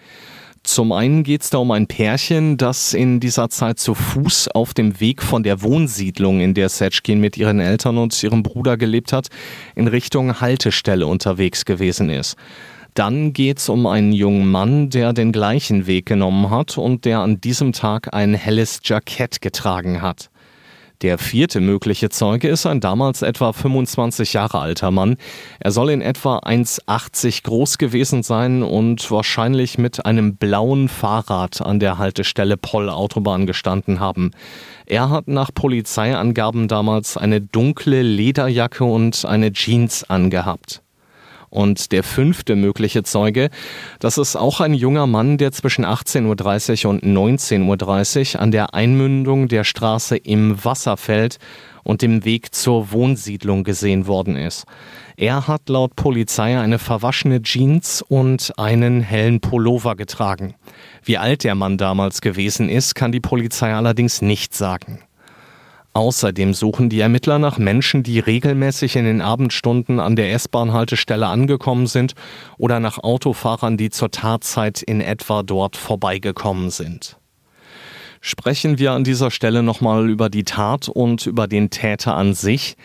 Zum 0.64 0.92
einen 0.92 1.24
geht 1.24 1.42
es 1.42 1.50
da 1.50 1.58
um 1.58 1.70
ein 1.72 1.86
Pärchen, 1.86 2.56
das 2.56 2.94
in 2.94 3.20
dieser 3.20 3.50
Zeit 3.50 3.78
zu 3.78 3.94
Fuß 3.94 4.48
auf 4.48 4.72
dem 4.72 4.98
Weg 4.98 5.22
von 5.22 5.42
der 5.42 5.60
Wohnsiedlung, 5.60 6.40
in 6.40 6.54
der 6.54 6.70
Setschkin 6.70 7.20
mit 7.20 7.36
ihren 7.36 7.60
Eltern 7.60 7.98
und 7.98 8.20
ihrem 8.22 8.42
Bruder 8.42 8.78
gelebt 8.78 9.12
hat, 9.12 9.28
in 9.74 9.88
Richtung 9.88 10.40
Haltestelle 10.40 11.06
unterwegs 11.06 11.66
gewesen 11.66 12.08
ist. 12.08 12.36
Dann 12.94 13.34
geht 13.34 13.58
es 13.58 13.68
um 13.68 13.86
einen 13.86 14.12
jungen 14.12 14.50
Mann, 14.50 14.88
der 14.88 15.12
den 15.12 15.32
gleichen 15.32 15.86
Weg 15.86 16.06
genommen 16.06 16.48
hat 16.48 16.78
und 16.78 17.04
der 17.04 17.18
an 17.18 17.42
diesem 17.42 17.72
Tag 17.72 18.14
ein 18.14 18.32
helles 18.32 18.80
Jackett 18.84 19.42
getragen 19.42 20.00
hat. 20.00 20.30
Der 21.04 21.18
vierte 21.18 21.60
mögliche 21.60 22.08
Zeuge 22.08 22.48
ist 22.48 22.64
ein 22.64 22.80
damals 22.80 23.20
etwa 23.20 23.52
25 23.52 24.32
Jahre 24.32 24.60
alter 24.60 24.90
Mann. 24.90 25.18
Er 25.60 25.70
soll 25.70 25.90
in 25.90 26.00
etwa 26.00 26.38
1,80 26.38 27.42
groß 27.42 27.76
gewesen 27.76 28.22
sein 28.22 28.62
und 28.62 29.10
wahrscheinlich 29.10 29.76
mit 29.76 30.06
einem 30.06 30.36
blauen 30.36 30.88
Fahrrad 30.88 31.60
an 31.60 31.78
der 31.78 31.98
Haltestelle 31.98 32.56
Poll 32.56 32.88
Autobahn 32.88 33.44
gestanden 33.44 34.00
haben. 34.00 34.30
Er 34.86 35.10
hat 35.10 35.28
nach 35.28 35.50
Polizeiangaben 35.52 36.68
damals 36.68 37.18
eine 37.18 37.42
dunkle 37.42 38.00
Lederjacke 38.00 38.84
und 38.84 39.26
eine 39.26 39.52
Jeans 39.52 40.04
angehabt. 40.04 40.83
Und 41.54 41.92
der 41.92 42.02
fünfte 42.02 42.56
mögliche 42.56 43.04
Zeuge, 43.04 43.48
das 44.00 44.18
ist 44.18 44.34
auch 44.34 44.60
ein 44.60 44.74
junger 44.74 45.06
Mann, 45.06 45.38
der 45.38 45.52
zwischen 45.52 45.86
18.30 45.86 46.84
Uhr 46.84 46.90
und 46.90 47.04
19.30 47.04 48.34
Uhr 48.34 48.42
an 48.42 48.50
der 48.50 48.74
Einmündung 48.74 49.46
der 49.46 49.62
Straße 49.62 50.16
im 50.16 50.64
Wasserfeld 50.64 51.38
und 51.84 52.02
dem 52.02 52.24
Weg 52.24 52.56
zur 52.56 52.90
Wohnsiedlung 52.90 53.62
gesehen 53.62 54.08
worden 54.08 54.34
ist. 54.34 54.64
Er 55.16 55.46
hat 55.46 55.68
laut 55.68 55.94
Polizei 55.94 56.58
eine 56.58 56.80
verwaschene 56.80 57.40
Jeans 57.40 58.02
und 58.02 58.52
einen 58.58 59.00
hellen 59.00 59.40
Pullover 59.40 59.94
getragen. 59.94 60.54
Wie 61.04 61.18
alt 61.18 61.44
der 61.44 61.54
Mann 61.54 61.78
damals 61.78 62.20
gewesen 62.20 62.68
ist, 62.68 62.96
kann 62.96 63.12
die 63.12 63.20
Polizei 63.20 63.72
allerdings 63.72 64.22
nicht 64.22 64.54
sagen. 64.54 65.04
Außerdem 65.96 66.54
suchen 66.54 66.88
die 66.88 66.98
Ermittler 66.98 67.38
nach 67.38 67.56
Menschen, 67.56 68.02
die 68.02 68.18
regelmäßig 68.18 68.96
in 68.96 69.04
den 69.04 69.20
Abendstunden 69.20 70.00
an 70.00 70.16
der 70.16 70.32
S-Bahn-Haltestelle 70.32 71.28
angekommen 71.28 71.86
sind 71.86 72.14
oder 72.58 72.80
nach 72.80 72.98
Autofahrern, 72.98 73.76
die 73.76 73.90
zur 73.90 74.10
Tatzeit 74.10 74.82
in 74.82 75.00
etwa 75.00 75.44
dort 75.44 75.76
vorbeigekommen 75.76 76.70
sind. 76.70 77.16
Sprechen 78.20 78.80
wir 78.80 78.90
an 78.90 79.04
dieser 79.04 79.30
Stelle 79.30 79.62
nochmal 79.62 80.10
über 80.10 80.30
die 80.30 80.42
Tat 80.42 80.88
und 80.88 81.26
über 81.26 81.46
den 81.46 81.70
Täter 81.70 82.16
an 82.16 82.34
sich. 82.34 82.76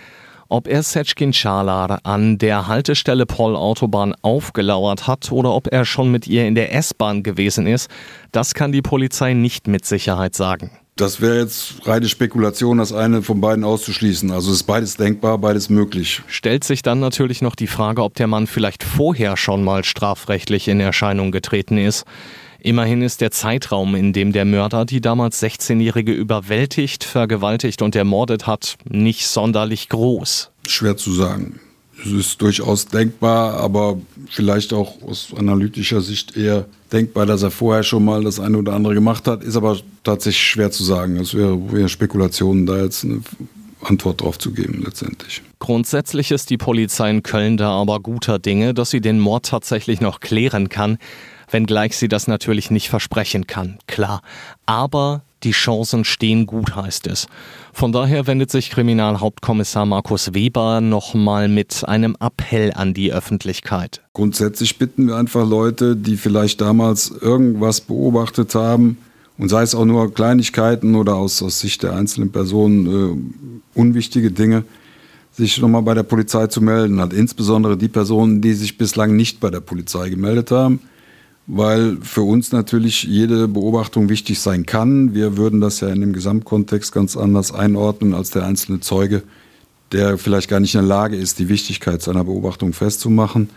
Ob 0.47 0.67
er 0.67 0.83
Setschkin 0.83 1.31
Chalar 1.31 1.99
an 2.03 2.37
der 2.37 2.67
Haltestelle 2.67 3.25
Paul 3.25 3.55
Autobahn 3.55 4.13
aufgelauert 4.21 5.07
hat 5.07 5.31
oder 5.31 5.55
ob 5.55 5.67
er 5.71 5.85
schon 5.85 6.11
mit 6.11 6.27
ihr 6.27 6.45
in 6.45 6.53
der 6.53 6.75
S-Bahn 6.75 7.23
gewesen 7.23 7.65
ist, 7.65 7.89
das 8.31 8.53
kann 8.53 8.71
die 8.71 8.83
Polizei 8.83 9.33
nicht 9.33 9.67
mit 9.67 9.85
Sicherheit 9.85 10.35
sagen. 10.35 10.69
Das 10.99 11.21
wäre 11.21 11.39
jetzt 11.39 11.87
reine 11.87 12.09
Spekulation, 12.09 12.77
das 12.77 12.91
eine 12.91 13.21
von 13.21 13.39
beiden 13.39 13.63
auszuschließen. 13.63 14.31
Also 14.31 14.51
ist 14.51 14.63
beides 14.63 14.97
denkbar, 14.97 15.37
beides 15.37 15.69
möglich. 15.69 16.21
Stellt 16.27 16.65
sich 16.65 16.81
dann 16.81 16.99
natürlich 16.99 17.41
noch 17.41 17.55
die 17.55 17.67
Frage, 17.67 18.03
ob 18.03 18.15
der 18.15 18.27
Mann 18.27 18.47
vielleicht 18.47 18.83
vorher 18.83 19.37
schon 19.37 19.63
mal 19.63 19.85
strafrechtlich 19.85 20.67
in 20.67 20.81
Erscheinung 20.81 21.31
getreten 21.31 21.77
ist. 21.77 22.03
Immerhin 22.59 23.01
ist 23.01 23.21
der 23.21 23.31
Zeitraum, 23.31 23.95
in 23.95 24.11
dem 24.11 24.33
der 24.33 24.43
Mörder 24.43 24.83
die 24.83 24.99
damals 24.99 25.41
16-Jährige 25.41 26.11
überwältigt, 26.11 27.05
vergewaltigt 27.05 27.81
und 27.81 27.95
ermordet 27.95 28.45
hat, 28.45 28.75
nicht 28.83 29.25
sonderlich 29.25 29.87
groß. 29.87 30.51
Schwer 30.67 30.97
zu 30.97 31.13
sagen. 31.13 31.61
Es 32.03 32.11
ist 32.11 32.41
durchaus 32.41 32.85
denkbar, 32.85 33.55
aber 33.55 33.97
vielleicht 34.29 34.73
auch 34.73 35.01
aus 35.01 35.29
analytischer 35.35 36.01
Sicht 36.01 36.37
eher 36.37 36.65
denkbar, 36.91 37.25
dass 37.25 37.43
er 37.43 37.51
vorher 37.51 37.83
schon 37.83 38.05
mal 38.05 38.23
das 38.23 38.39
eine 38.39 38.57
oder 38.57 38.73
andere 38.73 38.93
gemacht 38.93 39.27
hat. 39.27 39.43
Ist 39.43 39.55
aber 39.55 39.77
tatsächlich 40.03 40.43
schwer 40.43 40.71
zu 40.71 40.83
sagen. 40.83 41.17
Es 41.17 41.33
wäre, 41.33 41.71
wäre 41.71 41.89
Spekulationen, 41.89 42.65
da 42.65 42.77
jetzt 42.77 43.03
eine 43.03 43.21
Antwort 43.81 44.21
drauf 44.21 44.37
zu 44.37 44.51
geben 44.51 44.81
letztendlich. 44.83 45.41
Grundsätzlich 45.59 46.31
ist 46.31 46.49
die 46.49 46.57
Polizei 46.57 47.09
in 47.09 47.23
Köln 47.23 47.57
da 47.57 47.71
aber 47.71 47.99
guter 47.99 48.39
Dinge, 48.39 48.73
dass 48.73 48.89
sie 48.89 49.01
den 49.01 49.19
Mord 49.19 49.45
tatsächlich 49.45 50.01
noch 50.01 50.19
klären 50.19 50.69
kann, 50.69 50.97
wenngleich 51.49 51.97
sie 51.97 52.07
das 52.07 52.27
natürlich 52.27 52.71
nicht 52.71 52.89
versprechen 52.89 53.47
kann, 53.47 53.79
klar. 53.87 54.21
Aber 54.65 55.23
die 55.43 55.51
Chancen 55.51 56.03
stehen 56.05 56.45
gut, 56.45 56.75
heißt 56.75 57.07
es. 57.07 57.27
Von 57.73 57.91
daher 57.91 58.27
wendet 58.27 58.51
sich 58.51 58.69
Kriminalhauptkommissar 58.69 59.85
Markus 59.85 60.33
Weber 60.33 60.81
nochmal 60.81 61.47
mit 61.47 61.83
einem 61.87 62.15
Appell 62.19 62.73
an 62.73 62.93
die 62.93 63.13
Öffentlichkeit. 63.13 64.01
Grundsätzlich 64.13 64.77
bitten 64.77 65.07
wir 65.07 65.15
einfach 65.15 65.47
Leute, 65.47 65.95
die 65.95 66.17
vielleicht 66.17 66.61
damals 66.61 67.09
irgendwas 67.09 67.81
beobachtet 67.81 68.55
haben, 68.55 68.97
und 69.37 69.47
sei 69.47 69.63
es 69.63 69.73
auch 69.73 69.85
nur 69.85 70.13
Kleinigkeiten 70.13 70.95
oder 70.95 71.15
aus, 71.15 71.41
aus 71.41 71.61
Sicht 71.61 71.83
der 71.83 71.93
einzelnen 71.93 72.29
Personen 72.29 72.85
äh, 73.73 73.79
unwichtige 73.79 74.31
Dinge, 74.31 74.65
sich 75.31 75.61
nochmal 75.61 75.81
bei 75.81 75.93
der 75.93 76.03
Polizei 76.03 76.47
zu 76.47 76.59
melden 76.59 76.99
hat. 76.99 77.13
Insbesondere 77.13 77.77
die 77.77 77.87
Personen, 77.87 78.41
die 78.41 78.53
sich 78.53 78.77
bislang 78.77 79.15
nicht 79.15 79.39
bei 79.39 79.49
der 79.49 79.61
Polizei 79.61 80.09
gemeldet 80.09 80.51
haben 80.51 80.81
weil 81.51 81.97
für 82.03 82.21
uns 82.21 82.51
natürlich 82.51 83.03
jede 83.03 83.47
Beobachtung 83.47 84.07
wichtig 84.07 84.39
sein 84.39 84.67
kann. 84.67 85.15
Wir 85.15 85.35
würden 85.35 85.59
das 85.59 85.79
ja 85.79 85.87
in 85.89 85.99
dem 85.99 86.13
Gesamtkontext 86.13 86.91
ganz 86.91 87.17
anders 87.17 87.51
einordnen 87.51 88.13
als 88.13 88.29
der 88.29 88.45
einzelne 88.45 88.81
Zeuge, 88.81 89.23
der 89.91 90.19
vielleicht 90.19 90.47
gar 90.47 90.59
nicht 90.59 90.75
in 90.75 90.81
der 90.81 90.87
Lage 90.87 91.15
ist, 91.15 91.39
die 91.39 91.49
Wichtigkeit 91.49 92.03
seiner 92.03 92.23
Beobachtung 92.23 92.73
festzumachen. 92.73 93.49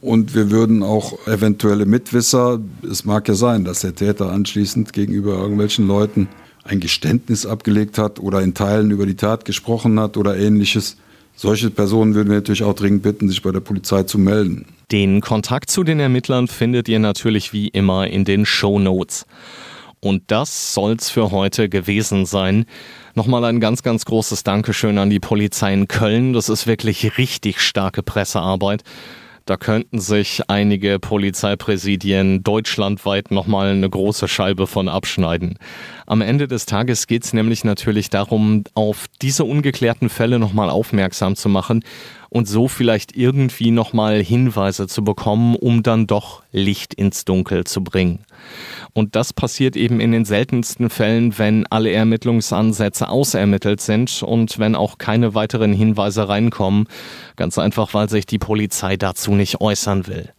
Und 0.00 0.36
wir 0.36 0.52
würden 0.52 0.84
auch 0.84 1.26
eventuelle 1.26 1.86
Mitwisser, 1.86 2.60
es 2.88 3.04
mag 3.04 3.26
ja 3.26 3.34
sein, 3.34 3.64
dass 3.64 3.80
der 3.80 3.96
Täter 3.96 4.30
anschließend 4.30 4.92
gegenüber 4.92 5.32
irgendwelchen 5.32 5.88
Leuten 5.88 6.28
ein 6.62 6.78
Geständnis 6.78 7.46
abgelegt 7.46 7.98
hat 7.98 8.20
oder 8.20 8.42
in 8.42 8.54
Teilen 8.54 8.92
über 8.92 9.06
die 9.06 9.16
Tat 9.16 9.44
gesprochen 9.44 9.98
hat 9.98 10.16
oder 10.16 10.36
ähnliches, 10.36 10.98
solche 11.36 11.70
Personen 11.70 12.14
würden 12.14 12.28
wir 12.28 12.36
natürlich 12.36 12.62
auch 12.62 12.74
dringend 12.74 13.02
bitten, 13.02 13.28
sich 13.28 13.42
bei 13.42 13.52
der 13.52 13.60
Polizei 13.60 14.04
zu 14.04 14.18
melden. 14.18 14.66
Den 14.90 15.20
Kontakt 15.20 15.70
zu 15.70 15.82
den 15.82 16.00
Ermittlern 16.00 16.48
findet 16.48 16.88
ihr 16.88 16.98
natürlich 16.98 17.52
wie 17.52 17.68
immer 17.68 18.06
in 18.06 18.24
den 18.24 18.46
Show 18.46 18.78
Notes. 18.78 19.26
Und 20.00 20.24
das 20.26 20.74
soll's 20.74 21.08
für 21.08 21.30
heute 21.30 21.70
gewesen 21.70 22.26
sein. 22.26 22.66
Nochmal 23.14 23.44
ein 23.46 23.58
ganz, 23.58 23.82
ganz 23.82 24.04
großes 24.04 24.44
Dankeschön 24.44 24.98
an 24.98 25.08
die 25.08 25.20
Polizei 25.20 25.72
in 25.72 25.88
Köln. 25.88 26.34
Das 26.34 26.50
ist 26.50 26.66
wirklich 26.66 27.16
richtig 27.16 27.60
starke 27.60 28.02
Pressearbeit. 28.02 28.82
Da 29.46 29.56
könnten 29.56 30.00
sich 30.00 30.42
einige 30.48 30.98
Polizeipräsidien 30.98 32.42
deutschlandweit 32.42 33.30
nochmal 33.30 33.68
eine 33.68 33.88
große 33.88 34.28
Scheibe 34.28 34.66
von 34.66 34.88
abschneiden. 34.88 35.58
Am 36.06 36.20
Ende 36.20 36.48
des 36.48 36.66
Tages 36.66 37.06
geht 37.06 37.24
es 37.24 37.32
nämlich 37.32 37.64
natürlich 37.64 38.10
darum, 38.10 38.64
auf 38.74 39.06
diese 39.22 39.44
ungeklärten 39.44 40.08
Fälle 40.08 40.38
nochmal 40.38 40.68
aufmerksam 40.68 41.34
zu 41.34 41.48
machen 41.48 41.82
und 42.28 42.46
so 42.48 42.68
vielleicht 42.68 43.16
irgendwie 43.16 43.70
nochmal 43.70 44.22
Hinweise 44.22 44.86
zu 44.86 45.04
bekommen, 45.04 45.56
um 45.56 45.82
dann 45.82 46.06
doch 46.06 46.42
Licht 46.52 46.92
ins 46.92 47.24
Dunkel 47.24 47.64
zu 47.64 47.82
bringen. 47.82 48.24
Und 48.92 49.16
das 49.16 49.32
passiert 49.32 49.76
eben 49.76 50.00
in 50.00 50.12
den 50.12 50.24
seltensten 50.24 50.90
Fällen, 50.90 51.38
wenn 51.38 51.66
alle 51.68 51.90
Ermittlungsansätze 51.92 53.08
ausermittelt 53.08 53.80
sind 53.80 54.22
und 54.22 54.58
wenn 54.58 54.74
auch 54.74 54.98
keine 54.98 55.34
weiteren 55.34 55.72
Hinweise 55.72 56.28
reinkommen. 56.28 56.86
Ganz 57.36 57.56
einfach, 57.56 57.94
weil 57.94 58.10
sich 58.10 58.26
die 58.26 58.38
Polizei 58.38 58.96
dazu 58.96 59.32
nicht 59.32 59.60
äußern 59.60 60.06
will. 60.06 60.32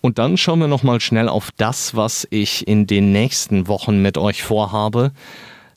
Und 0.00 0.18
dann 0.18 0.36
schauen 0.36 0.60
wir 0.60 0.68
nochmal 0.68 1.00
schnell 1.00 1.28
auf 1.28 1.50
das, 1.56 1.96
was 1.96 2.26
ich 2.30 2.66
in 2.68 2.86
den 2.86 3.12
nächsten 3.12 3.68
Wochen 3.68 4.02
mit 4.02 4.18
euch 4.18 4.42
vorhabe. 4.42 5.12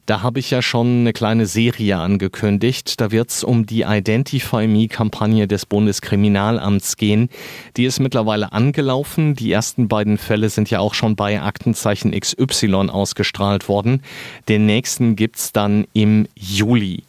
Da 0.10 0.24
habe 0.24 0.40
ich 0.40 0.50
ja 0.50 0.64
schon 0.64 1.02
eine 1.02 1.14
kleine 1.14 1.46
Serie 1.46 1.98
angekündigt. 1.98 3.00
Da 3.00 3.12
wird 3.12 3.30
es 3.30 3.44
um 3.44 3.68
die 3.68 3.84
Identify 3.84 4.66
Me-Kampagne 4.66 5.48
des 5.48 5.68
Bundeskriminalamts 5.68 6.98
gehen. 6.98 7.30
Die 7.78 7.86
ist 7.86 8.00
mittlerweile 8.00 8.52
angelaufen. 8.52 9.36
Die 9.36 9.52
ersten 9.52 9.88
beiden 9.88 10.18
Fälle 10.18 10.50
sind 10.50 10.72
ja 10.72 10.80
auch 10.80 10.96
schon 10.96 11.16
bei 11.16 11.40
Aktenzeichen 11.40 12.20
XY 12.20 12.90
ausgestrahlt 12.90 13.70
worden. 13.70 14.02
Den 14.48 14.66
nächsten 14.66 15.16
gibt 15.16 15.36
es 15.36 15.52
dann 15.54 15.86
im 15.94 16.28
Juli. 16.34 17.04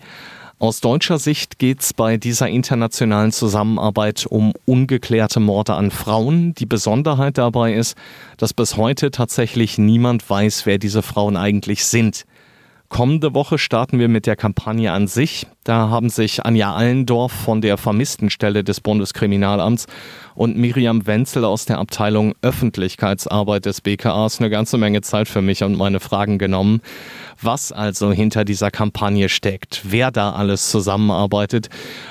Aus 0.61 0.81
deutscher 0.81 1.19
Sicht 1.19 1.59
geht 1.59 1.81
es 1.81 1.95
bei 1.95 2.19
dieser 2.19 2.47
internationalen 2.49 3.33
Zusammenarbeit 3.33 4.27
um 4.29 4.53
ungeklärte 4.67 5.41
Morde 5.41 5.73
an 5.73 5.91
Frauen. 5.91 6.55
Die 6.55 6.67
Besonderheit 6.67 7.39
dabei 7.39 7.73
ist, 7.73 7.97
dass 8.37 8.53
bis 8.53 8.77
heute 8.77 9.11
tatsächlich 9.11 9.79
niemand 9.79 10.29
weiß, 10.29 10.67
wer 10.67 10.77
diese 10.77 11.01
Frauen 11.01 11.39
eigentlich 11.39 11.87
sind. 11.87 12.27
Kommende 12.91 13.35
Woche 13.35 13.57
starten 13.57 14.01
wir 14.01 14.09
mit 14.09 14.27
der 14.27 14.35
Kampagne 14.35 14.91
an 14.91 15.07
sich. 15.07 15.47
Da 15.63 15.91
haben 15.91 16.11
sich 16.11 16.45
Anja 16.45 16.75
Allendorf 16.75 17.31
von 17.31 17.61
der 17.61 17.79
Vermisstenstelle 17.79 18.65
des 18.65 18.81
Bundeskriminalamts 18.81 19.87
und 20.35 20.57
Miriam 20.57 21.07
Wenzel 21.07 21.45
aus 21.45 21.67
der 21.67 21.79
Abteilung 21.79 22.35
Öffentlichkeitsarbeit 22.43 23.65
des 23.65 23.81
BKAs 23.81 24.41
eine 24.41 24.51
ganze 24.51 24.77
Menge 24.77 25.03
Zeit 25.03 25.29
für 25.29 25.41
mich 25.41 25.63
und 25.63 25.77
meine 25.77 26.01
Fragen 26.01 26.37
genommen. 26.37 26.81
Was 27.41 27.71
also 27.71 28.11
hinter 28.11 28.45
dieser 28.45 28.73
Kampagne 28.73 29.29
steckt, 29.29 29.83
wer 29.85 30.11
da 30.11 30.33
alles 30.33 30.69
zusammenarbeitet, 30.69 31.69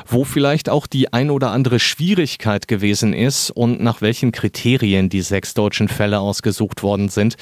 wo 0.08 0.24
vielleicht 0.24 0.70
auch 0.70 0.88
die 0.88 1.12
ein 1.12 1.30
oder 1.30 1.52
andere 1.52 1.80
Schwierigkeit 1.80 2.70
gewesen 2.70 3.12
ist 3.12 3.52
und 3.52 3.82
nach 3.82 4.00
welchen 4.02 4.32
Kriterien 4.32 5.10
die 5.10 5.22
sechs 5.22 5.54
deutschen 5.54 5.90
Fälle 5.90 6.22
ausgesucht 6.22 6.84
worden 6.84 7.10
sind. 7.10 7.36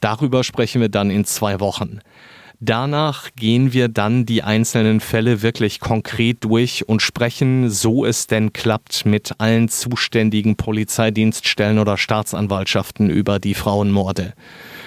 Darüber 0.00 0.44
sprechen 0.44 0.80
wir 0.80 0.88
dann 0.88 1.10
in 1.10 1.24
zwei 1.24 1.58
Wochen. 1.58 2.00
Danach 2.60 3.28
gehen 3.36 3.74
wir 3.74 3.88
dann 3.88 4.24
die 4.24 4.42
einzelnen 4.42 5.00
Fälle 5.00 5.42
wirklich 5.42 5.78
konkret 5.78 6.38
durch 6.40 6.88
und 6.88 7.02
sprechen, 7.02 7.68
so 7.68 8.06
es 8.06 8.28
denn 8.28 8.54
klappt, 8.54 9.04
mit 9.04 9.34
allen 9.38 9.68
zuständigen 9.68 10.56
Polizeidienststellen 10.56 11.78
oder 11.78 11.98
Staatsanwaltschaften 11.98 13.10
über 13.10 13.38
die 13.38 13.52
Frauenmorde. 13.52 14.32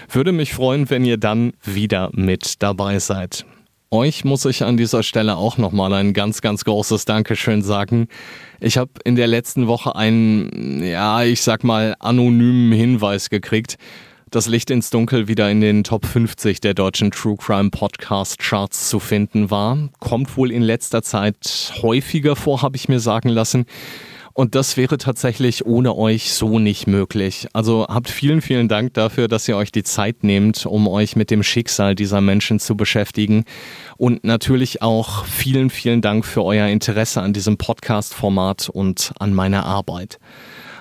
Würde 0.09 0.31
mich 0.31 0.53
freuen, 0.53 0.89
wenn 0.89 1.05
ihr 1.05 1.17
dann 1.17 1.53
wieder 1.63 2.09
mit 2.13 2.63
dabei 2.63 2.97
seid. 2.97 3.45
Euch 3.91 4.23
muss 4.23 4.45
ich 4.45 4.63
an 4.63 4.77
dieser 4.77 5.03
Stelle 5.03 5.35
auch 5.37 5.57
nochmal 5.57 5.93
ein 5.93 6.13
ganz, 6.13 6.41
ganz 6.41 6.63
großes 6.65 7.05
Dankeschön 7.05 7.61
sagen. 7.61 8.07
Ich 8.59 8.77
habe 8.79 8.91
in 9.03 9.15
der 9.15 9.27
letzten 9.27 9.67
Woche 9.67 9.95
einen, 9.95 10.83
ja, 10.83 11.23
ich 11.23 11.41
sag 11.41 11.63
mal, 11.63 11.95
anonymen 11.99 12.71
Hinweis 12.71 13.29
gekriegt 13.29 13.77
das 14.31 14.47
Licht 14.47 14.69
ins 14.69 14.89
Dunkel 14.89 15.27
wieder 15.27 15.49
in 15.49 15.61
den 15.61 15.83
Top 15.83 16.05
50 16.05 16.61
der 16.61 16.73
deutschen 16.73 17.11
True 17.11 17.35
Crime 17.37 17.69
Podcast 17.69 18.37
Charts 18.39 18.89
zu 18.89 18.99
finden 18.99 19.49
war. 19.49 19.77
Kommt 19.99 20.37
wohl 20.37 20.51
in 20.51 20.61
letzter 20.61 21.01
Zeit 21.01 21.73
häufiger 21.81 22.35
vor, 22.35 22.61
habe 22.61 22.75
ich 22.75 22.89
mir 22.89 22.99
sagen 22.99 23.29
lassen. 23.29 23.65
Und 24.33 24.55
das 24.55 24.77
wäre 24.77 24.97
tatsächlich 24.97 25.65
ohne 25.65 25.95
euch 25.95 26.31
so 26.31 26.59
nicht 26.59 26.87
möglich. 26.87 27.47
Also 27.53 27.87
habt 27.89 28.09
vielen, 28.09 28.41
vielen 28.41 28.67
Dank 28.67 28.93
dafür, 28.93 29.27
dass 29.27 29.47
ihr 29.47 29.57
euch 29.57 29.71
die 29.71 29.83
Zeit 29.83 30.23
nehmt, 30.23 30.65
um 30.65 30.87
euch 30.87 31.15
mit 31.15 31.29
dem 31.29 31.43
Schicksal 31.43 31.95
dieser 31.95 32.21
Menschen 32.21 32.59
zu 32.59 32.77
beschäftigen. 32.77 33.43
Und 33.97 34.23
natürlich 34.23 34.81
auch 34.81 35.25
vielen, 35.25 35.69
vielen 35.69 36.01
Dank 36.01 36.25
für 36.25 36.43
euer 36.43 36.67
Interesse 36.67 37.21
an 37.21 37.33
diesem 37.33 37.57
Podcast-Format 37.57 38.69
und 38.69 39.11
an 39.19 39.33
meiner 39.33 39.65
Arbeit. 39.65 40.19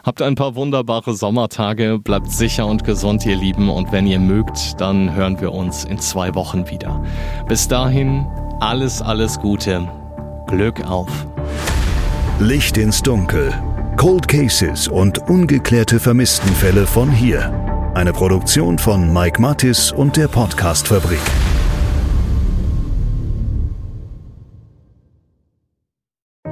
Habt 0.09 0.23
ein 0.23 0.37
paar 0.37 0.55
wunderbare 0.55 1.13
Sommertage, 1.13 1.99
bleibt 1.99 2.33
sicher 2.33 2.67
und 2.67 2.83
gesund, 2.83 3.27
ihr 3.27 3.37
Lieben, 3.37 3.69
und 3.69 3.93
wenn 3.93 4.07
ihr 4.07 4.19
mögt, 4.19 4.81
dann 4.81 5.15
hören 5.15 5.39
wir 5.39 5.53
uns 5.53 5.85
in 5.85 5.99
zwei 5.99 6.35
Wochen 6.35 6.71
wieder. 6.71 7.05
Bis 7.47 7.69
dahin, 7.69 8.27
alles, 8.59 9.03
alles 9.03 9.39
Gute. 9.39 9.87
Glück 10.47 10.83
auf. 10.87 11.11
Licht 12.41 12.79
ins 12.79 13.03
Dunkel. 13.03 13.53
Cold 13.99 14.27
Cases 14.27 14.89
und 14.89 15.19
ungeklärte 15.29 16.01
Vermisstenfälle 16.01 16.87
von 16.87 17.11
hier. 17.11 17.53
Eine 17.93 18.15
Produktion 18.15 18.79
von 18.79 19.13
Mike 19.13 19.43
Mattis 19.43 19.93
und 19.93 20.17
der 20.17 20.29
Podcastfabrik. 20.29 21.21